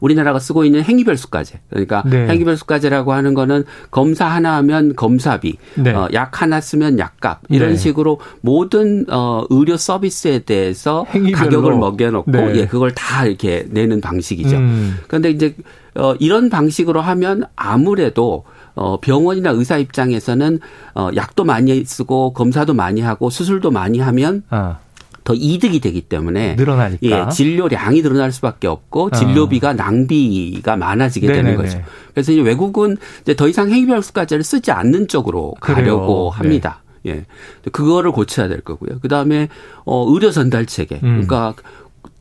우리나라가 0.00 0.38
쓰고 0.38 0.64
있는 0.64 0.82
행위별 0.82 1.16
수가제. 1.16 1.60
그러니까 1.70 2.02
네. 2.06 2.28
행위별 2.28 2.56
수가제라고 2.56 3.12
하는 3.12 3.34
거는 3.34 3.64
검사 3.90 4.26
하나 4.26 4.56
하면 4.56 4.94
검사비, 4.94 5.56
네. 5.76 5.92
어, 5.92 6.08
약 6.12 6.40
하나 6.40 6.60
쓰면 6.60 6.98
약값 6.98 7.40
이런 7.48 7.70
네. 7.70 7.76
식으로 7.76 8.20
모든 8.40 9.04
어, 9.10 9.44
의료 9.50 9.76
서비스에 9.76 10.40
대해서 10.40 11.04
행위별로. 11.08 11.44
가격을 11.44 11.76
먹여놓고 11.76 12.30
네. 12.30 12.52
예, 12.56 12.66
그걸 12.66 12.92
다 12.94 13.26
이렇게 13.26 13.66
내는 13.70 14.00
방식이죠. 14.00 14.56
음. 14.56 14.98
그런데 15.06 15.30
이제 15.30 15.56
어, 15.94 16.14
이런 16.20 16.48
방식으로 16.48 17.00
하면 17.00 17.44
아무래도 17.56 18.44
어, 18.78 19.00
병원이나 19.00 19.50
의사 19.50 19.76
입장에서는 19.76 20.60
어, 20.94 21.10
약도 21.16 21.44
많이 21.44 21.84
쓰고 21.84 22.32
검사도 22.32 22.74
많이 22.74 23.00
하고 23.00 23.28
수술도 23.28 23.70
많이 23.70 23.98
하면 23.98 24.42
아. 24.50 24.78
더 25.24 25.34
이득이 25.34 25.80
되기 25.80 26.00
때문에 26.00 26.54
늘어나니까 26.54 26.98
예, 27.02 27.28
진료량이 27.30 28.02
늘어날 28.02 28.32
수밖에 28.32 28.66
없고 28.66 29.10
아. 29.12 29.16
진료비가 29.16 29.70
아. 29.70 29.72
낭비가 29.74 30.76
많아지게 30.76 31.26
네네네. 31.26 31.42
되는 31.42 31.62
거죠. 31.62 31.82
그래서 32.14 32.32
이제 32.32 32.40
외국은 32.40 32.96
이제 33.22 33.36
더 33.36 33.48
이상 33.48 33.68
행위별수까지를 33.70 34.42
쓰지 34.42 34.70
않는 34.70 35.08
쪽으로 35.08 35.54
가려고 35.60 36.30
그래요. 36.30 36.30
합니다. 36.30 36.82
네. 37.02 37.10
예. 37.10 37.24
그거를 37.70 38.12
고쳐야 38.12 38.48
될 38.48 38.60
거고요. 38.60 39.00
그 39.00 39.08
다음에 39.08 39.48
어 39.84 40.06
의료 40.08 40.30
전달 40.30 40.66
체계. 40.66 40.96
음. 40.96 41.26
그러니까 41.26 41.54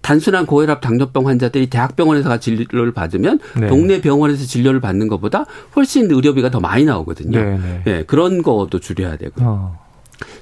단순한 0.07 0.45
고혈압 0.45 0.79
당뇨병 0.79 1.27
환자들이 1.27 1.69
대학병원에서 1.69 2.39
진료를 2.39 2.93
받으면 2.93 3.39
네. 3.59 3.67
동네 3.67 3.99
병원에서 3.99 4.45
진료를 4.45 4.79
받는 4.79 5.09
것보다 5.09 5.45
훨씬 5.75 6.09
의료비가 6.09 6.49
더 6.49 6.61
많이 6.61 6.85
나오거든요. 6.85 7.37
네, 7.37 7.57
네. 7.57 7.81
네 7.83 8.03
그런 8.03 8.41
것도 8.41 8.79
줄여야 8.79 9.17
되고. 9.17 9.33
어. 9.39 9.77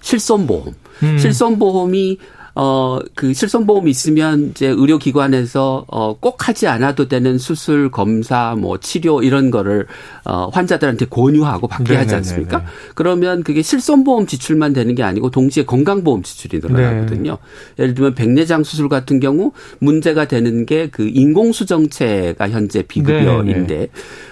실손보험. 0.01 0.75
음. 1.01 1.17
실손보험이 1.17 2.19
어, 2.55 2.99
그 3.13 3.33
실손보험이 3.33 3.91
있으면 3.91 4.49
이제 4.51 4.67
의료기관에서 4.67 5.85
어, 5.87 6.17
꼭 6.17 6.47
하지 6.47 6.67
않아도 6.67 7.07
되는 7.07 7.37
수술, 7.37 7.91
검사, 7.91 8.55
뭐 8.57 8.79
치료 8.79 9.21
이런 9.21 9.51
거를 9.51 9.85
어, 10.23 10.49
환자들한테 10.51 11.05
권유하고 11.05 11.67
받게 11.67 11.83
네네네네. 11.93 12.03
하지 12.03 12.15
않습니까? 12.15 12.65
그러면 12.95 13.43
그게 13.43 13.61
실손보험 13.61 14.25
지출만 14.25 14.73
되는 14.73 14.95
게 14.95 15.03
아니고 15.03 15.29
동시에 15.29 15.65
건강보험 15.65 16.23
지출이 16.23 16.61
늘어나거든요. 16.63 17.37
네. 17.75 17.83
예를 17.83 17.93
들면 17.93 18.15
백내장 18.15 18.63
수술 18.63 18.89
같은 18.89 19.19
경우 19.19 19.51
문제가 19.79 20.25
되는 20.25 20.65
게 20.65 20.89
그 20.95 21.09
인공수정체가 21.13 22.49
현재 22.49 22.81
비급여인데 22.83 23.89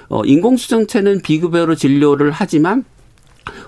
어, 0.07 0.23
인공수정체는 0.23 1.21
비급여로 1.21 1.75
진료를 1.75 2.31
하지만 2.31 2.85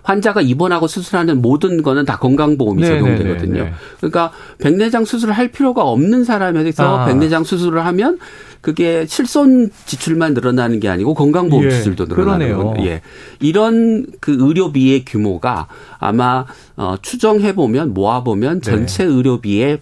환자가 0.03 0.41
입원하고 0.41 0.87
수술하는 0.87 1.41
모든 1.41 1.83
거는 1.83 2.05
다 2.05 2.17
건강보험이 2.17 2.81
네, 2.81 2.87
적용되거든요. 2.87 3.63
네, 3.63 3.69
네, 3.69 3.73
그러니까 3.97 4.31
백내장 4.59 5.05
수술을 5.05 5.33
할 5.33 5.49
필요가 5.49 5.83
없는 5.83 6.23
사람에서 6.23 6.99
아. 6.99 7.05
백내장 7.05 7.43
수술을 7.43 7.85
하면 7.85 8.19
그게 8.61 9.05
실손 9.05 9.69
지출만 9.85 10.33
늘어나는 10.33 10.79
게 10.79 10.89
아니고 10.89 11.13
건강보험 11.13 11.65
예, 11.65 11.69
지출도 11.69 12.05
늘어나는 12.05 12.57
거예요. 12.57 12.87
예. 12.87 13.01
이런 13.39 14.07
그 14.19 14.35
의료비의 14.39 15.05
규모가 15.05 15.67
아마 15.99 16.45
어 16.75 16.95
추정해 17.01 17.53
보면 17.53 17.93
모아 17.93 18.23
보면 18.23 18.61
전체 18.61 19.03
의료비의 19.03 19.79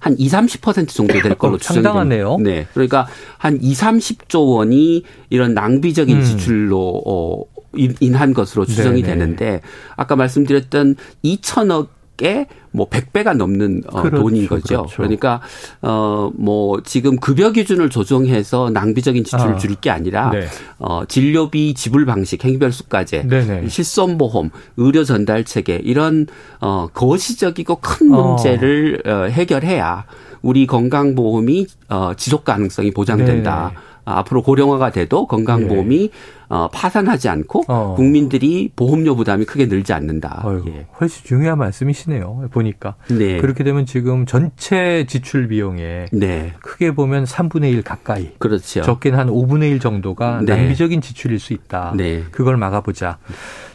한 0.00 0.16
2, 0.18 0.28
30% 0.28 0.88
정도 0.88 1.12
될 1.14 1.34
걸로 1.36 1.58
추정됩니다. 1.58 2.36
네. 2.40 2.66
그러니까 2.74 3.06
한 3.38 3.58
2, 3.62 3.72
30조 3.72 4.48
원이 4.48 5.04
이런 5.30 5.54
낭비적인 5.54 6.16
음. 6.16 6.22
지출로 6.22 7.02
어 7.06 7.44
인한 7.74 8.34
것으로 8.34 8.64
추정이 8.66 9.02
네네. 9.02 9.18
되는데 9.18 9.60
아까 9.96 10.16
말씀드렸던 10.16 10.96
2천억에 11.24 12.46
뭐 12.70 12.88
100배가 12.88 13.36
넘는 13.36 13.82
어, 13.88 14.02
그렇죠, 14.02 14.22
돈인 14.22 14.46
거죠. 14.48 14.76
그렇죠. 14.82 14.96
그러니까 14.96 15.40
어 15.82 16.22
뭐 16.34 16.82
지금 16.82 17.16
급여 17.16 17.52
기준을 17.52 17.90
조정해서 17.90 18.70
낭비적인 18.70 19.24
지출을 19.24 19.54
아, 19.54 19.56
줄일 19.56 19.76
게 19.76 19.90
아니라 19.90 20.30
네. 20.30 20.46
어 20.78 21.04
진료비 21.06 21.74
지불 21.74 22.06
방식, 22.06 22.44
행별 22.44 22.72
수까지 22.72 23.22
실손 23.68 24.18
보험, 24.18 24.50
의료 24.76 25.04
전달 25.04 25.44
체계 25.44 25.76
이런 25.76 26.26
어 26.60 26.88
거시적이고 26.92 27.76
큰 27.76 28.12
어. 28.14 28.28
문제를 28.28 29.02
어. 29.06 29.24
해결해야 29.30 30.04
우리 30.42 30.66
건강 30.66 31.14
보험이 31.14 31.66
어 31.88 32.12
지속 32.16 32.44
가능성이 32.44 32.90
보장된다. 32.90 33.72
네. 33.74 33.80
앞으로 34.04 34.42
고령화가 34.42 34.90
돼도 34.90 35.28
건강보험이 35.28 35.98
네. 35.98 36.10
어, 36.52 36.68
파산하지 36.68 37.30
않고 37.30 37.64
어. 37.68 37.94
국민들이 37.96 38.70
보험료 38.76 39.16
부담이 39.16 39.46
크게 39.46 39.66
늘지 39.66 39.94
않는다. 39.94 40.42
어휴, 40.44 40.64
예. 40.68 40.84
훨씬 41.00 41.24
중요한 41.24 41.56
말씀이시네요. 41.56 42.50
보니까 42.50 42.96
네. 43.08 43.38
그렇게 43.38 43.64
되면 43.64 43.86
지금 43.86 44.26
전체 44.26 45.06
지출 45.08 45.48
비용에 45.48 46.08
네. 46.12 46.52
크게 46.60 46.94
보면 46.94 47.24
3분의 47.24 47.72
1 47.72 47.82
가까이, 47.82 48.32
그렇죠. 48.38 48.82
적게는 48.82 49.18
한 49.18 49.28
5분의 49.28 49.70
1 49.70 49.80
정도가 49.80 50.42
네. 50.44 50.54
낭비적인 50.54 51.00
지출일 51.00 51.38
수 51.38 51.54
있다. 51.54 51.94
네. 51.96 52.24
그걸 52.30 52.58
막아보자. 52.58 53.16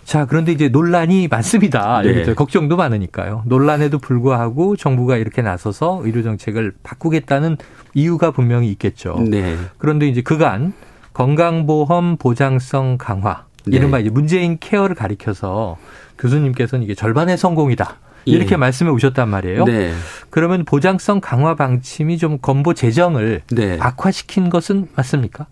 자, 0.04 0.26
그런데 0.26 0.52
이제 0.52 0.70
논란이 0.70 1.30
많습니다. 1.30 2.04
네. 2.04 2.32
걱정도 2.36 2.78
많으니까요. 2.78 3.42
논란에도 3.48 3.98
불구하고 3.98 4.76
정부가 4.76 5.18
이렇게 5.18 5.42
나서서 5.42 6.02
의료 6.04 6.22
정책을 6.22 6.74
바꾸겠다는 6.84 7.58
이유가 7.96 8.30
분명히 8.30 8.70
있겠죠. 8.70 9.16
네. 9.28 9.56
그런데 9.80 10.08
이제 10.08 10.22
그간 10.22 10.74
건강보험 11.18 12.18
보장성 12.18 12.98
강화 13.00 13.46
네. 13.66 13.76
이른바 13.76 13.98
이제 13.98 14.12
문재인 14.12 14.60
케어를 14.60 14.96
가리켜서 14.96 15.78
교수님께서는 16.20 16.84
이게 16.84 16.94
절반의 16.94 17.38
성공이다. 17.40 17.98
이렇게 18.26 18.52
예. 18.52 18.56
말씀해 18.58 18.92
오셨단 18.92 19.28
말이에요. 19.28 19.66
네. 19.66 19.94
그러면 20.30 20.64
보장성 20.64 21.20
강화 21.22 21.56
방침이 21.56 22.20
좀 22.20 22.38
건보 22.40 22.76
재정을 22.76 23.42
네. 23.50 23.78
악화시킨 23.80 24.50
것은 24.50 24.90
맞습니까? 24.96 25.48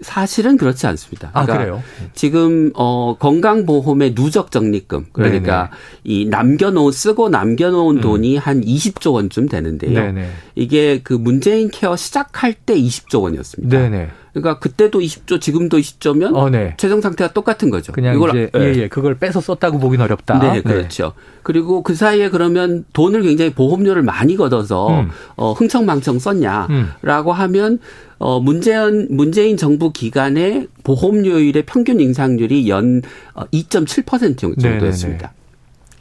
사실은 0.00 0.56
그렇지 0.56 0.86
않습니다. 0.86 1.30
아, 1.34 1.44
그러니까 1.44 1.54
아, 1.54 1.58
그래요? 1.58 1.82
지금 2.14 2.72
어 2.74 3.16
건강보험의 3.18 4.14
누적 4.14 4.50
적립금 4.50 5.06
그러니까 5.12 5.70
네네. 5.70 5.82
이 6.04 6.26
남겨놓은 6.26 6.92
쓰고 6.92 7.28
남겨놓은 7.28 7.96
음. 7.96 8.00
돈이 8.00 8.36
한 8.38 8.62
20조 8.62 9.12
원쯤 9.12 9.48
되는데요. 9.48 10.00
네네. 10.00 10.30
이게 10.54 11.00
그 11.02 11.12
문재인 11.12 11.70
케어 11.70 11.94
시작할 11.94 12.54
때 12.54 12.74
20조 12.74 13.22
원이었습니다. 13.22 13.78
네네. 13.78 14.10
그러니까 14.34 14.58
그때도 14.58 14.98
20조, 14.98 15.40
지금도 15.40 15.78
20조면 15.78 16.34
어, 16.34 16.50
네. 16.50 16.74
재정 16.76 17.00
상태가 17.00 17.32
똑같은 17.32 17.70
거죠. 17.70 17.92
그냥 17.92 18.16
이걸 18.16 18.30
이제 18.30 18.50
예, 18.56 18.74
예, 18.82 18.88
그걸 18.88 19.16
빼서 19.16 19.40
썼다고 19.40 19.78
보긴 19.78 20.00
어렵다. 20.00 20.40
네, 20.40 20.54
네. 20.54 20.60
그렇죠. 20.62 21.12
그리고 21.44 21.82
그 21.82 21.94
사이에 21.94 22.30
그러면 22.30 22.84
돈을 22.92 23.22
굉장히 23.22 23.52
보험료를 23.52 24.02
많이 24.02 24.36
걷어서 24.36 24.88
음. 24.88 25.10
어, 25.36 25.52
흥청망청 25.52 26.18
썼냐라고 26.18 27.30
음. 27.30 27.36
하면 27.36 27.78
어, 28.18 28.40
문재인, 28.40 29.06
문재인 29.10 29.56
정부 29.56 29.92
기간의 29.92 30.66
보험료율의 30.82 31.64
평균 31.66 32.00
인상률이 32.00 32.68
연 32.68 33.02
2.7% 33.36 34.58
어, 34.58 34.60
정도였습니다. 34.60 35.32
네네네. 35.32 35.43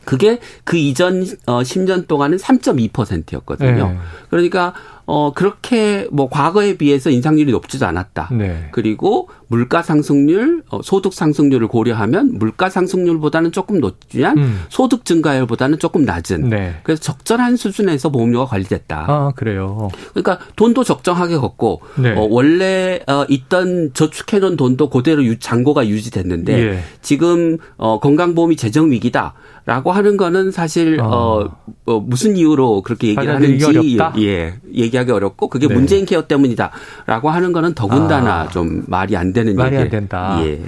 그게 0.05 0.39
그 0.63 0.77
이전 0.77 1.23
어 1.45 1.61
10년 1.61 2.07
동안은 2.07 2.37
3.2%였거든요. 2.37 3.87
네. 3.87 3.97
그러니까 4.29 4.73
어 5.05 5.33
그렇게 5.33 6.07
뭐 6.11 6.29
과거에 6.29 6.77
비해서 6.77 7.09
인상률이 7.09 7.51
높지도 7.51 7.85
않았다. 7.85 8.29
네. 8.31 8.69
그리고 8.71 9.29
물가 9.53 9.83
상승률, 9.83 10.63
어, 10.69 10.81
소득 10.81 11.13
상승률을 11.13 11.67
고려하면 11.67 12.39
물가 12.39 12.71
상승률보다는 12.71 13.51
조금 13.51 13.79
높지만 13.79 14.35
음. 14.35 14.63
소득 14.69 15.05
증가율보다는 15.05 15.77
조금 15.77 16.05
낮은. 16.05 16.49
네. 16.49 16.73
그래서 16.81 17.03
적절한 17.03 17.55
수준에서 17.55 18.09
보험료가 18.09 18.45
관리됐다. 18.47 19.05
아 19.07 19.31
그래요. 19.35 19.89
그러니까 20.15 20.39
돈도 20.55 20.83
적정하게 20.83 21.37
걷고 21.37 21.81
네. 21.99 22.15
어, 22.17 22.27
원래 22.31 22.99
어, 23.05 23.25
있던 23.29 23.91
저축해놓은 23.93 24.57
돈도 24.57 24.89
그대로 24.89 25.23
유, 25.23 25.37
잔고가 25.37 25.87
유지됐는데 25.87 26.59
예. 26.59 26.79
지금 27.03 27.59
어, 27.77 27.99
건강보험이 27.99 28.55
재정 28.55 28.89
위기다. 28.89 29.35
라고 29.65 29.93
하는 29.93 30.17
거는 30.17 30.51
사실 30.51 30.99
어, 30.99 31.05
어, 31.05 31.57
어 31.85 31.99
무슨 32.01 32.35
이유로 32.35 32.81
그렇게 32.81 33.07
얘기를 33.07 33.33
하는지 33.33 33.63
어렵다? 33.63 34.13
예 34.17 34.55
얘기하기 34.73 35.09
어렵고 35.09 35.47
그게 35.47 35.69
네. 35.69 35.73
문재인 35.73 36.05
케어 36.05 36.27
때문이다라고 36.27 37.29
하는 37.29 37.53
거는 37.53 37.73
더군다나 37.73 38.41
아. 38.41 38.47
좀 38.49 38.83
말이 38.87 39.15
안 39.15 39.31
되는 39.31 39.42
말이 39.51 39.75
얘기. 39.75 39.83
안 39.83 39.89
된다. 39.89 40.39
예. 40.45 40.61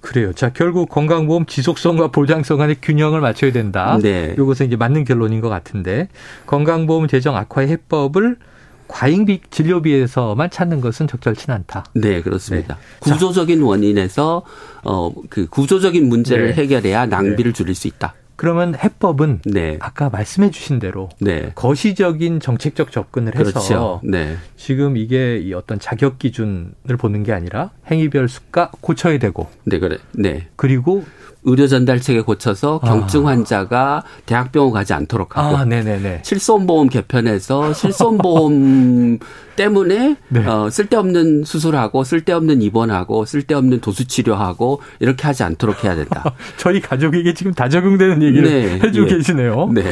그래요. 0.00 0.32
자, 0.32 0.50
결국 0.52 0.88
건강보험 0.88 1.46
지속성과 1.46 2.08
보장성 2.08 2.58
간의 2.58 2.76
균형을 2.80 3.20
맞춰야 3.20 3.52
된다. 3.52 3.98
네. 4.00 4.34
이것은 4.38 4.66
이제 4.66 4.76
맞는 4.76 5.04
결론인 5.04 5.40
것 5.40 5.48
같은데 5.48 6.08
건강보험 6.46 7.08
재정 7.08 7.36
악화의 7.36 7.68
해법을 7.68 8.36
과잉비 8.88 9.40
진료비에서만 9.50 10.50
찾는 10.50 10.80
것은 10.80 11.06
적절치는 11.06 11.54
않다. 11.54 11.84
네, 11.94 12.22
그렇습니다. 12.22 12.74
네. 12.76 12.80
구조적인 13.00 13.62
원인에서 13.62 14.42
어 14.82 15.10
그 15.28 15.46
구조적인 15.46 16.08
문제를 16.08 16.48
네. 16.48 16.62
해결해야 16.62 17.06
낭비를 17.06 17.52
네. 17.52 17.56
줄일 17.56 17.74
수 17.74 17.86
있다. 17.86 18.14
그러면 18.40 18.74
해법은 18.74 19.40
네. 19.44 19.76
아까 19.80 20.08
말씀해 20.08 20.50
주신 20.50 20.78
대로 20.78 21.10
네. 21.20 21.52
거시적인 21.56 22.40
정책적 22.40 22.90
접근을 22.90 23.34
해서 23.34 23.50
그렇죠. 23.50 24.00
네. 24.02 24.34
지금 24.56 24.96
이게 24.96 25.36
이 25.36 25.52
어떤 25.52 25.78
자격 25.78 26.18
기준을 26.18 26.96
보는 26.98 27.22
게 27.22 27.34
아니라 27.34 27.70
행위별 27.90 28.30
수가 28.30 28.70
고쳐야 28.80 29.18
되고 29.18 29.50
네 29.64 29.78
그래. 29.78 29.98
네. 30.12 30.48
그리고 30.56 31.04
의료 31.44 31.66
전달 31.66 32.00
체계 32.00 32.20
고쳐서 32.20 32.80
아. 32.82 32.86
경증 32.86 33.26
환자가 33.26 34.02
대학병원 34.26 34.72
가지 34.72 34.92
않도록 34.92 35.36
하고 35.36 35.56
아. 35.56 35.66
실손보험 36.22 36.88
개편해서 36.88 37.72
실손보험 37.74 39.18
때문에 39.56 40.16
네. 40.28 40.46
어, 40.46 40.70
쓸데없는 40.70 41.44
수술하고 41.44 42.02
쓸데없는 42.04 42.62
입원하고 42.62 43.26
쓸데없는 43.26 43.80
도수 43.80 44.06
치료하고 44.06 44.80
이렇게 45.00 45.26
하지 45.26 45.42
않도록 45.42 45.84
해야 45.84 45.94
된다. 45.94 46.34
저희 46.56 46.80
가족에게 46.80 47.34
지금 47.34 47.52
다 47.52 47.68
적용되는 47.68 48.22
얘기를 48.22 48.48
네. 48.48 48.80
해주고 48.86 49.08
네. 49.08 49.16
계시네요. 49.16 49.70
네. 49.74 49.84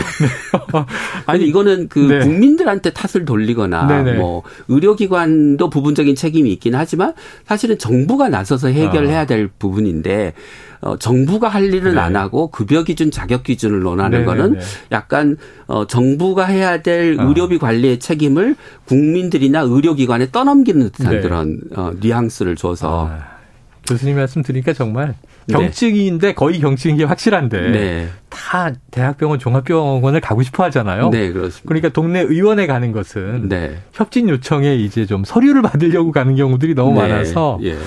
아니 1.26 1.46
이거는 1.46 1.88
그 1.88 1.98
네. 1.98 2.20
국민들한테 2.20 2.92
탓을 2.92 3.26
돌리거나 3.26 3.86
네네. 3.86 4.14
뭐 4.14 4.42
의료기관도 4.68 5.68
부분적인 5.68 6.14
책임이 6.14 6.50
있긴 6.52 6.74
하지만 6.74 7.12
사실은 7.44 7.78
정부가 7.78 8.30
나서서 8.30 8.68
해결해야 8.68 9.20
아. 9.20 9.26
될 9.26 9.48
부분인데 9.48 10.32
어, 10.80 10.97
정부가 10.97 11.49
할 11.49 11.73
일은 11.73 11.94
네. 11.94 12.00
안 12.00 12.16
하고 12.16 12.50
급여 12.50 12.85
기준, 12.85 13.11
자격 13.11 13.42
기준을 13.42 13.80
논하는 13.80 14.11
네, 14.11 14.18
네 14.18 14.25
거는 14.25 14.52
네. 14.54 14.61
약간 14.92 15.37
어, 15.66 15.87
정부가 15.87 16.44
해야 16.44 16.82
될 16.82 17.16
아. 17.18 17.25
의료비 17.25 17.58
관리의 17.58 17.99
책임을 17.99 18.56
국민들이나 18.87 19.61
의료기관에 19.61 20.30
떠넘기는 20.30 20.90
듯한 20.90 21.14
네. 21.16 21.20
그런 21.20 21.61
어, 21.75 21.92
뉘앙스를 22.00 22.56
줘서 22.56 23.08
아, 23.11 23.38
교수님 23.87 24.16
말씀 24.16 24.42
드리니까 24.42 24.72
정말 24.72 25.14
네. 25.46 25.55
경증인데 25.55 26.35
거의 26.35 26.61
경증인 26.61 26.98
게 26.98 27.05
확실한데 27.05 27.70
네. 27.70 28.09
다 28.29 28.70
대학병원 28.90 29.38
종합병원을 29.38 30.20
가고 30.20 30.42
싶어 30.42 30.62
하잖아요. 30.64 31.09
네, 31.09 31.33
그렇습니다. 31.33 31.66
그러니까 31.66 31.88
동네 31.88 32.20
의원에 32.20 32.66
가는 32.66 32.92
것은 32.92 33.48
네. 33.48 33.79
협진 33.92 34.29
요청에 34.29 34.76
이제 34.76 35.07
좀 35.07 35.24
서류를 35.24 35.62
받으려고 35.62 36.12
가는 36.12 36.37
경우들이 36.37 36.74
너무 36.74 37.00
네. 37.00 37.09
많아서 37.09 37.59
예. 37.62 37.79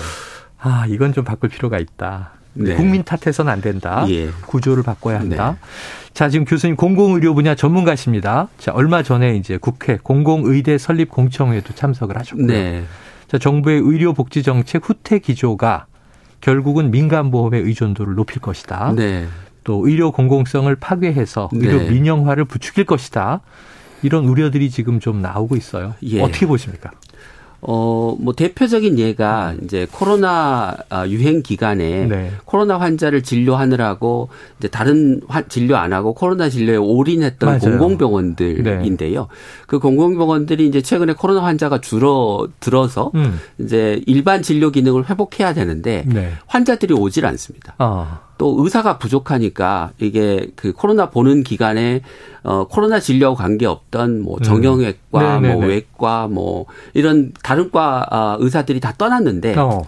아, 0.60 0.86
이건 0.90 1.14
좀 1.14 1.24
바꿀 1.24 1.50
필요가 1.50 1.78
있다. 1.78 2.34
네. 2.54 2.76
국민 2.76 3.04
탓해서는 3.04 3.52
안 3.52 3.62
된다. 3.62 4.06
예. 4.10 4.30
구조를 4.46 4.84
바꿔야 4.84 5.20
한다. 5.20 5.58
네. 5.60 5.68
자, 6.14 6.30
지금 6.30 6.46
교수님 6.46 6.76
공공의료 6.76 7.34
분야 7.34 7.56
전문가십니다. 7.56 8.50
자, 8.58 8.72
얼마 8.74 9.04
전에 9.04 9.36
이제 9.36 9.58
국회 9.58 9.98
공공의대 10.02 10.78
설립 10.78 11.10
공청회도 11.10 11.74
참석을 11.76 12.18
하셨고요. 12.18 12.48
네. 12.48 12.84
자, 13.28 13.38
정부의 13.38 13.80
의료복지 13.80 14.44
정책 14.44 14.90
후퇴 14.90 15.20
기조가 15.20 15.86
결국은 16.42 16.92
민간보험의 16.92 17.62
의존도를 17.62 18.16
높일 18.16 18.42
것이다. 18.42 18.94
네. 18.96 19.28
또 19.64 19.88
의료 19.88 20.12
공공성을 20.12 20.76
파괴해서 20.76 21.50
의료 21.54 21.78
네. 21.78 21.90
민영화를 21.90 22.46
부추길 22.46 22.86
것이다. 22.86 23.42
이런 24.02 24.26
우려들이 24.26 24.70
지금 24.72 25.00
좀 25.00 25.22
나오고 25.22 25.56
있어요. 25.56 25.94
예. 26.04 26.22
어떻게 26.22 26.48
보십니까? 26.48 26.92
어, 27.62 28.16
뭐 28.20 28.34
대표적인 28.34 28.98
예가 28.98 29.54
이제 29.64 29.88
코로나 29.92 30.76
아, 30.90 31.08
유행 31.08 31.44
기간에 31.44 32.06
네. 32.06 32.32
코로나 32.46 32.80
환자를 32.80 33.22
진료하느라고 33.22 34.30
이제 34.58 34.68
다른 34.68 35.22
진료 35.48 35.78
안 35.78 35.94
하고 35.94 36.14
코로나 36.14 36.50
진료에 36.50 36.78
올인했던 36.78 37.48
맞아요. 37.48 37.60
공공병원들인데요. 37.60 39.22
네. 39.22 39.28
그 39.68 39.78
공공병원들이 39.80 40.68
이제 40.68 40.82
최근에 40.82 41.14
코로나 41.14 41.44
환자가 41.44 41.82
줄어들어서 41.82 43.12
음. 43.14 43.40
이제 43.60 44.02
일반 44.08 44.42
진료 44.42 44.72
기능을 44.72 45.10
회복해야 45.10 45.54
되는데 45.54 46.04
네. 46.08 46.32
환자들이 46.48 46.96
오질 46.96 47.26
않습니다. 47.28 47.76
아. 47.78 48.22
또 48.42 48.56
의사가 48.58 48.98
부족하니까 48.98 49.92
이게 50.00 50.50
그 50.56 50.74
코로나 50.74 51.12
보는 51.12 51.44
기간에 51.44 52.02
어 52.42 52.66
코로나 52.68 53.00
진료와 53.00 53.36
관계 53.36 53.68
없던 53.68 54.24
뭐 54.24 54.38
음. 54.38 54.42
정형외과, 54.42 55.38
음. 55.38 55.42
뭐 55.44 55.68
외과, 55.68 56.28
뭐 56.28 56.66
이런 56.96 57.34
다른 57.44 57.70
과 57.70 58.04
아, 58.10 58.38
의사들이 58.40 58.80
다 58.80 58.96
떠났는데 58.98 59.54
어. 59.60 59.84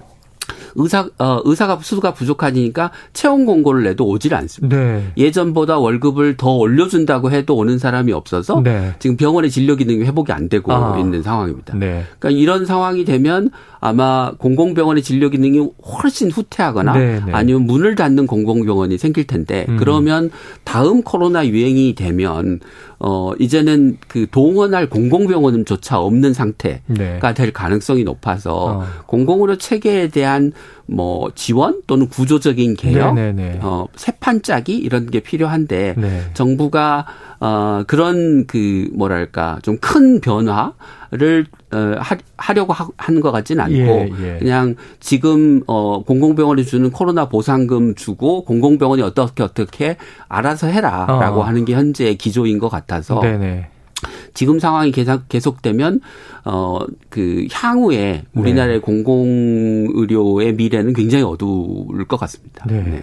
의사 0.75 1.07
어, 1.19 1.41
의사가 1.43 1.79
수가 1.81 2.13
부족하니까 2.13 2.91
채용 3.13 3.45
공고를 3.45 3.83
내도 3.83 4.07
오질 4.07 4.33
않습니다. 4.35 4.75
네. 4.75 5.11
예전보다 5.17 5.77
월급을 5.77 6.37
더 6.37 6.51
올려준다고 6.51 7.31
해도 7.31 7.55
오는 7.55 7.77
사람이 7.77 8.11
없어서 8.11 8.61
네. 8.63 8.93
지금 8.99 9.17
병원의 9.17 9.51
진료 9.51 9.75
기능이 9.75 10.03
회복이 10.03 10.31
안 10.31 10.49
되고 10.49 10.71
아. 10.71 10.97
있는 10.97 11.21
상황입니다. 11.23 11.75
네. 11.77 12.03
그러니까 12.19 12.41
이런 12.41 12.65
상황이 12.65 13.05
되면 13.05 13.49
아마 13.79 14.31
공공병원의 14.37 15.03
진료 15.03 15.29
기능이 15.29 15.69
훨씬 15.85 16.31
후퇴하거나 16.31 16.93
네, 16.93 17.21
네. 17.25 17.31
아니면 17.33 17.63
문을 17.63 17.95
닫는 17.95 18.27
공공병원이 18.27 18.97
생길 18.97 19.27
텐데 19.27 19.65
음. 19.67 19.77
그러면 19.77 20.29
다음 20.63 21.03
코로나 21.03 21.45
유행이 21.45 21.95
되면 21.95 22.59
어 23.05 23.33
이제는 23.37 23.97
그 24.07 24.25
동원할 24.31 24.89
공공병원조차 24.89 25.99
없는 25.99 26.33
상태가 26.33 26.79
네. 26.87 27.19
될 27.35 27.53
가능성이 27.53 28.03
높아서 28.03 28.79
어. 28.79 28.85
공공의료 29.05 29.57
체계에 29.57 30.07
대한 30.07 30.53
뭐 30.85 31.29
지원 31.35 31.81
또는 31.87 32.09
구조적인 32.09 32.75
개혁, 32.75 33.13
네네네. 33.13 33.59
어 33.61 33.85
세판 33.95 34.41
짜기 34.41 34.77
이런 34.77 35.09
게 35.09 35.19
필요한데 35.19 35.95
네. 35.97 36.21
정부가 36.33 37.05
어 37.39 37.83
그런 37.85 38.47
그 38.47 38.89
뭐랄까 38.93 39.59
좀 39.61 39.77
큰 39.83 40.21
변화 40.21 40.73
를 41.15 41.45
어, 41.71 41.95
하, 42.37 42.53
려고 42.53 42.73
하는 42.97 43.21
것 43.21 43.31
같지는 43.31 43.63
않고 43.63 43.75
예, 43.75 44.09
예. 44.19 44.39
그냥 44.39 44.75
지금 44.99 45.61
어 45.67 46.03
공공병원이 46.03 46.65
주는 46.65 46.89
코로나 46.89 47.29
보상금 47.29 47.93
주고 47.93 48.43
공공병원이 48.45 49.03
어떻게 49.03 49.43
어떻게 49.43 49.97
알아서 50.27 50.67
해라라고 50.67 51.41
어. 51.41 51.43
하는 51.43 51.65
게 51.65 51.73
현재 51.73 52.15
기조인 52.15 52.57
것 52.57 52.69
같아서 52.69 53.19
네네. 53.19 53.67
지금 54.33 54.57
상황이 54.57 54.91
계속 54.91 55.29
계속되면 55.29 56.01
어 56.45 56.79
그 57.13 57.45
향후에 57.51 58.23
우리나라의 58.33 58.77
네. 58.77 58.81
공공 58.81 59.87
의료의 59.93 60.55
미래는 60.55 60.93
굉장히 60.93 61.23
어두울 61.23 62.05
것 62.05 62.17
같습니다. 62.17 62.65
네. 62.67 62.81
네. 62.81 63.01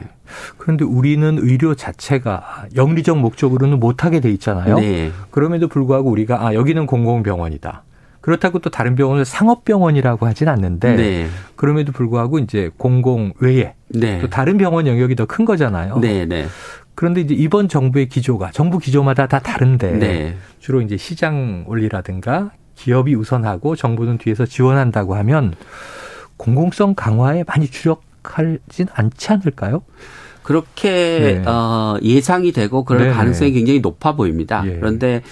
그런데 0.59 0.85
우리는 0.85 1.39
의료 1.39 1.77
자체가 1.77 2.67
영리적 2.75 3.17
목적으로는 3.21 3.79
못하게 3.79 4.19
돼 4.19 4.33
있잖아요. 4.33 4.81
네. 4.81 5.13
그럼에도 5.31 5.69
불구하고 5.69 6.11
우리가 6.11 6.45
아 6.45 6.55
여기는 6.55 6.87
공공병원이다. 6.87 7.85
그렇다고 8.21 8.59
또 8.59 8.71
다른 8.71 8.95
병원을 8.95 9.25
상업병원이라고 9.25 10.27
하진 10.27 10.49
않는데 10.49 10.97
네. 10.97 11.27
그럼에도 11.57 11.93
불구하고 11.93 12.39
이제 12.39 12.71
공공 12.77 13.33
외에 13.41 13.75
네. 13.89 14.21
또 14.21 14.29
다른 14.29 14.59
병원 14.59 14.87
영역이 14.87 15.17
더 15.17 15.27
큰 15.27 15.45
거잖아요. 15.45 15.99
네, 16.01 16.27
네. 16.27 16.47
그런데 16.95 17.21
이제 17.23 17.35
이번 17.35 17.69
정부의 17.69 18.09
기조가 18.09 18.51
정부 18.51 18.79
기조마다 18.79 19.27
다 19.27 19.39
다른데 19.39 19.93
네. 19.93 20.37
주로 20.59 20.83
이제 20.83 20.97
시장 20.97 21.65
원리라든가 21.67 22.51
기업이 22.75 23.15
우선하고 23.15 23.77
정부는 23.77 24.19
뒤에서 24.19 24.45
지원한다고 24.45 25.15
하면 25.15 25.55
공공성 26.37 26.95
강화에 26.95 27.45
많이 27.47 27.69
주력하진 27.69 28.89
않지 28.93 29.33
않을까요? 29.33 29.83
그렇게 30.43 31.41
네. 31.43 31.49
어, 31.49 31.97
예상이 32.03 32.53
되고 32.53 32.85
그럴 32.85 33.09
네 33.09 33.11
가능성이 33.13 33.53
굉장히 33.53 33.81
높아 33.81 34.17
보입니다. 34.17 34.63
예. 34.67 34.77
그런데 34.77 35.23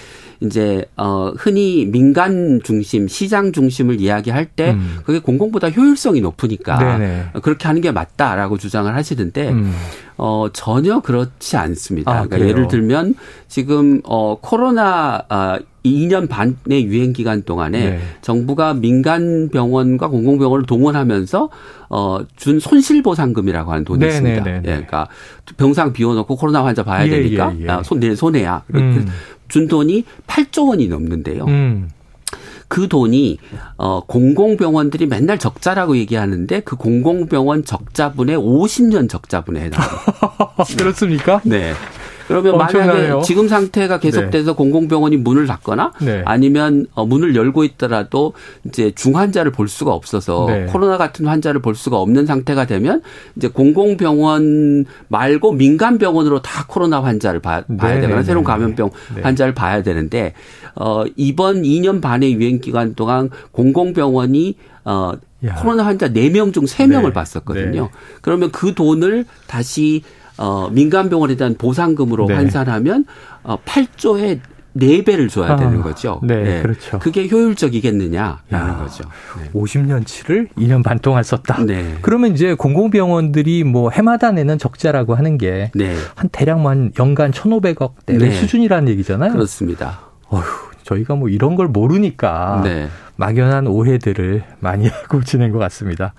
이제 0.41 0.85
어 0.95 1.31
흔히 1.37 1.85
민간 1.85 2.61
중심, 2.63 3.07
시장 3.07 3.51
중심을 3.51 3.99
이야기할 3.99 4.45
때 4.45 4.71
음. 4.71 4.99
그게 5.03 5.19
공공보다 5.19 5.69
효율성이 5.69 6.21
높으니까 6.21 6.77
네네. 6.79 7.25
그렇게 7.41 7.67
하는 7.67 7.81
게 7.81 7.91
맞다라고 7.91 8.57
주장을 8.57 8.93
하시는데 8.95 9.49
음. 9.49 9.73
어 10.17 10.47
전혀 10.53 11.01
그렇지 11.01 11.57
않습니다. 11.57 12.11
아, 12.11 12.25
그러니까 12.25 12.47
예를 12.47 12.67
들면 12.69 13.15
지금 13.49 14.01
어 14.05 14.37
코로나 14.39 15.23
아 15.27 15.59
2년 15.85 16.27
반의 16.27 16.85
유행 16.85 17.13
기간 17.13 17.43
동안에 17.43 17.79
네. 17.91 17.99
정부가 18.21 18.73
민간 18.73 19.49
병원과 19.49 20.09
공공 20.09 20.37
병원을 20.37 20.65
동원하면서 20.65 21.49
어준 21.87 22.59
손실 22.59 23.01
보상금이라고 23.01 23.71
하는 23.71 23.85
돈이 23.85 23.99
네, 23.99 24.07
있습니다. 24.07 24.43
네, 24.43 24.51
네, 24.51 24.57
예, 24.57 24.61
그러니까 24.71 25.07
병상 25.57 25.93
비워놓고 25.93 26.35
코로나 26.35 26.63
환자 26.65 26.83
봐야 26.83 27.05
예, 27.05 27.09
되니까 27.09 27.53
예, 27.59 27.63
예. 27.65 27.69
아, 27.69 27.83
손 27.83 27.99
내 27.99 28.13
손해야. 28.15 28.63
음. 28.75 29.07
준 29.49 29.67
돈이 29.67 30.05
8조 30.27 30.69
원이 30.69 30.87
넘는데요. 30.87 31.45
음. 31.45 31.89
그 32.69 32.87
돈이 32.87 33.39
어 33.77 34.01
공공병원들이 34.05 35.07
맨날 35.07 35.39
적자라고 35.39 35.97
얘기하는데 35.97 36.59
그 36.61 36.75
공공병원 36.75 37.65
적자분의 37.65 38.37
50년 38.37 39.09
적자분에 39.09 39.61
해당합니다. 39.61 40.63
그렇습니까? 40.77 41.41
네. 41.43 41.73
그러면 42.29 42.61
엄청나네요. 42.61 42.93
만약에 42.93 43.21
지금 43.23 43.47
상태가 43.47 43.99
계속돼서 43.99 44.51
네. 44.51 44.55
공공병원이 44.55 45.17
문을 45.17 45.47
닫거나 45.47 45.93
네. 45.99 46.21
아니면 46.25 46.85
어, 46.93 47.03
문을 47.03 47.35
열고 47.35 47.63
있더라도 47.63 48.33
이제 48.65 48.91
중환자를 48.91 49.51
볼 49.51 49.67
수가 49.67 49.93
없어서 49.93 50.45
네. 50.47 50.65
코로나 50.67 50.99
같은 50.99 51.25
환자를 51.25 51.59
볼 51.59 51.73
수가 51.73 51.97
없는 51.97 52.27
상태가 52.27 52.67
되면 52.67 53.01
이제 53.35 53.47
공공병원 53.47 54.85
말고 55.07 55.53
민간 55.53 55.97
병원으로 55.97 56.43
다 56.43 56.65
코로나 56.67 57.03
환자를 57.03 57.39
봐, 57.39 57.63
봐야 57.79 57.95
네, 57.95 58.01
되거나 58.01 58.19
네, 58.19 58.23
새로운 58.23 58.45
네, 58.45 58.51
감염병 58.51 58.91
환자를 59.23 59.55
봐야 59.55 59.81
되는데 59.81 60.33
어 60.75 61.05
이번 61.15 61.63
2년 61.63 61.99
반의 61.99 62.33
유행 62.33 62.61
기간 62.61 62.93
동안 62.93 63.31
공공병원이 63.53 64.55
어 64.85 65.13
야. 65.45 65.55
코로나 65.55 65.83
환자 65.83 66.09
4명 66.09 66.53
중 66.53 66.65
3명을 66.65 67.11
봤었거든요. 67.13 67.89
그러면 68.21 68.51
그 68.51 68.75
돈을 68.75 69.25
다시 69.47 70.03
어, 70.39 70.69
민간 70.71 71.09
병원에 71.09 71.35
대한 71.35 71.55
보상금으로 71.55 72.27
네. 72.27 72.33
환산하면 72.33 73.05
어, 73.43 73.57
8조의 73.65 74.39
4배를 74.77 75.29
줘야 75.29 75.53
아, 75.53 75.55
되는 75.57 75.81
거죠. 75.81 76.21
네, 76.23 76.43
네, 76.43 76.61
그렇죠. 76.61 76.99
그게 76.99 77.27
효율적이겠느냐라는 77.27 78.39
야, 78.53 78.77
거죠. 78.77 79.03
네. 79.37 79.49
50년치를 79.51 80.47
2년 80.55 80.83
반 80.83 80.99
동안 80.99 81.23
썼다. 81.23 81.65
네. 81.65 81.97
그러면 82.01 82.33
이제 82.33 82.53
공공병원들이 82.53 83.65
뭐 83.65 83.89
해마다 83.89 84.31
내는 84.31 84.57
적자라고 84.57 85.15
하는 85.15 85.37
게한 85.37 85.71
네. 85.75 85.95
대략 86.31 86.59
한 86.59 86.91
연간 86.99 87.31
1,500억 87.31 88.05
대의 88.05 88.19
네. 88.19 88.31
수준이라는 88.31 88.89
얘기잖아요. 88.89 89.33
그렇습니다. 89.33 89.99
어휴, 90.29 90.43
저희가 90.83 91.15
뭐 91.15 91.29
이런 91.29 91.55
걸 91.55 91.67
모르니까 91.67 92.61
네. 92.63 92.87
막연한 93.15 93.67
오해들을 93.67 94.43
많이 94.59 94.87
하고 94.87 95.21
지낸 95.23 95.51
것 95.51 95.59
같습니다. 95.59 96.13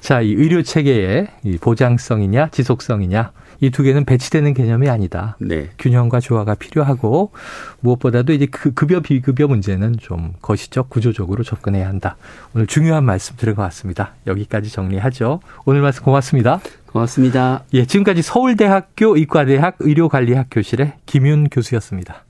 자, 0.00 0.20
이 0.20 0.32
의료 0.32 0.62
체계의 0.62 1.28
이 1.44 1.58
보장성이냐 1.58 2.48
지속성이냐 2.50 3.32
이 3.60 3.70
두 3.70 3.82
개는 3.82 4.04
배치되는 4.04 4.54
개념이 4.54 4.88
아니다. 4.88 5.36
네. 5.38 5.70
균형과 5.78 6.20
조화가 6.20 6.54
필요하고 6.54 7.32
무엇보다도 7.80 8.32
이제 8.32 8.46
그 8.46 8.72
급여 8.72 9.00
비급여 9.00 9.46
문제는 9.46 9.96
좀 9.98 10.32
거시적 10.40 10.88
구조적으로 10.90 11.42
접근해야 11.42 11.88
한다. 11.88 12.16
오늘 12.54 12.66
중요한 12.66 13.04
말씀 13.04 13.36
들은 13.36 13.54
것 13.54 13.62
같습니다. 13.62 14.14
여기까지 14.26 14.70
정리하죠. 14.70 15.40
오늘 15.64 15.82
말씀 15.82 16.04
고맙습니다. 16.04 16.60
고맙습니다. 16.86 17.64
예, 17.74 17.84
지금까지 17.84 18.22
서울대학교 18.22 19.16
의과대학 19.16 19.76
의료관리학교실의 19.80 20.94
김윤 21.04 21.48
교수였습니다. 21.50 22.22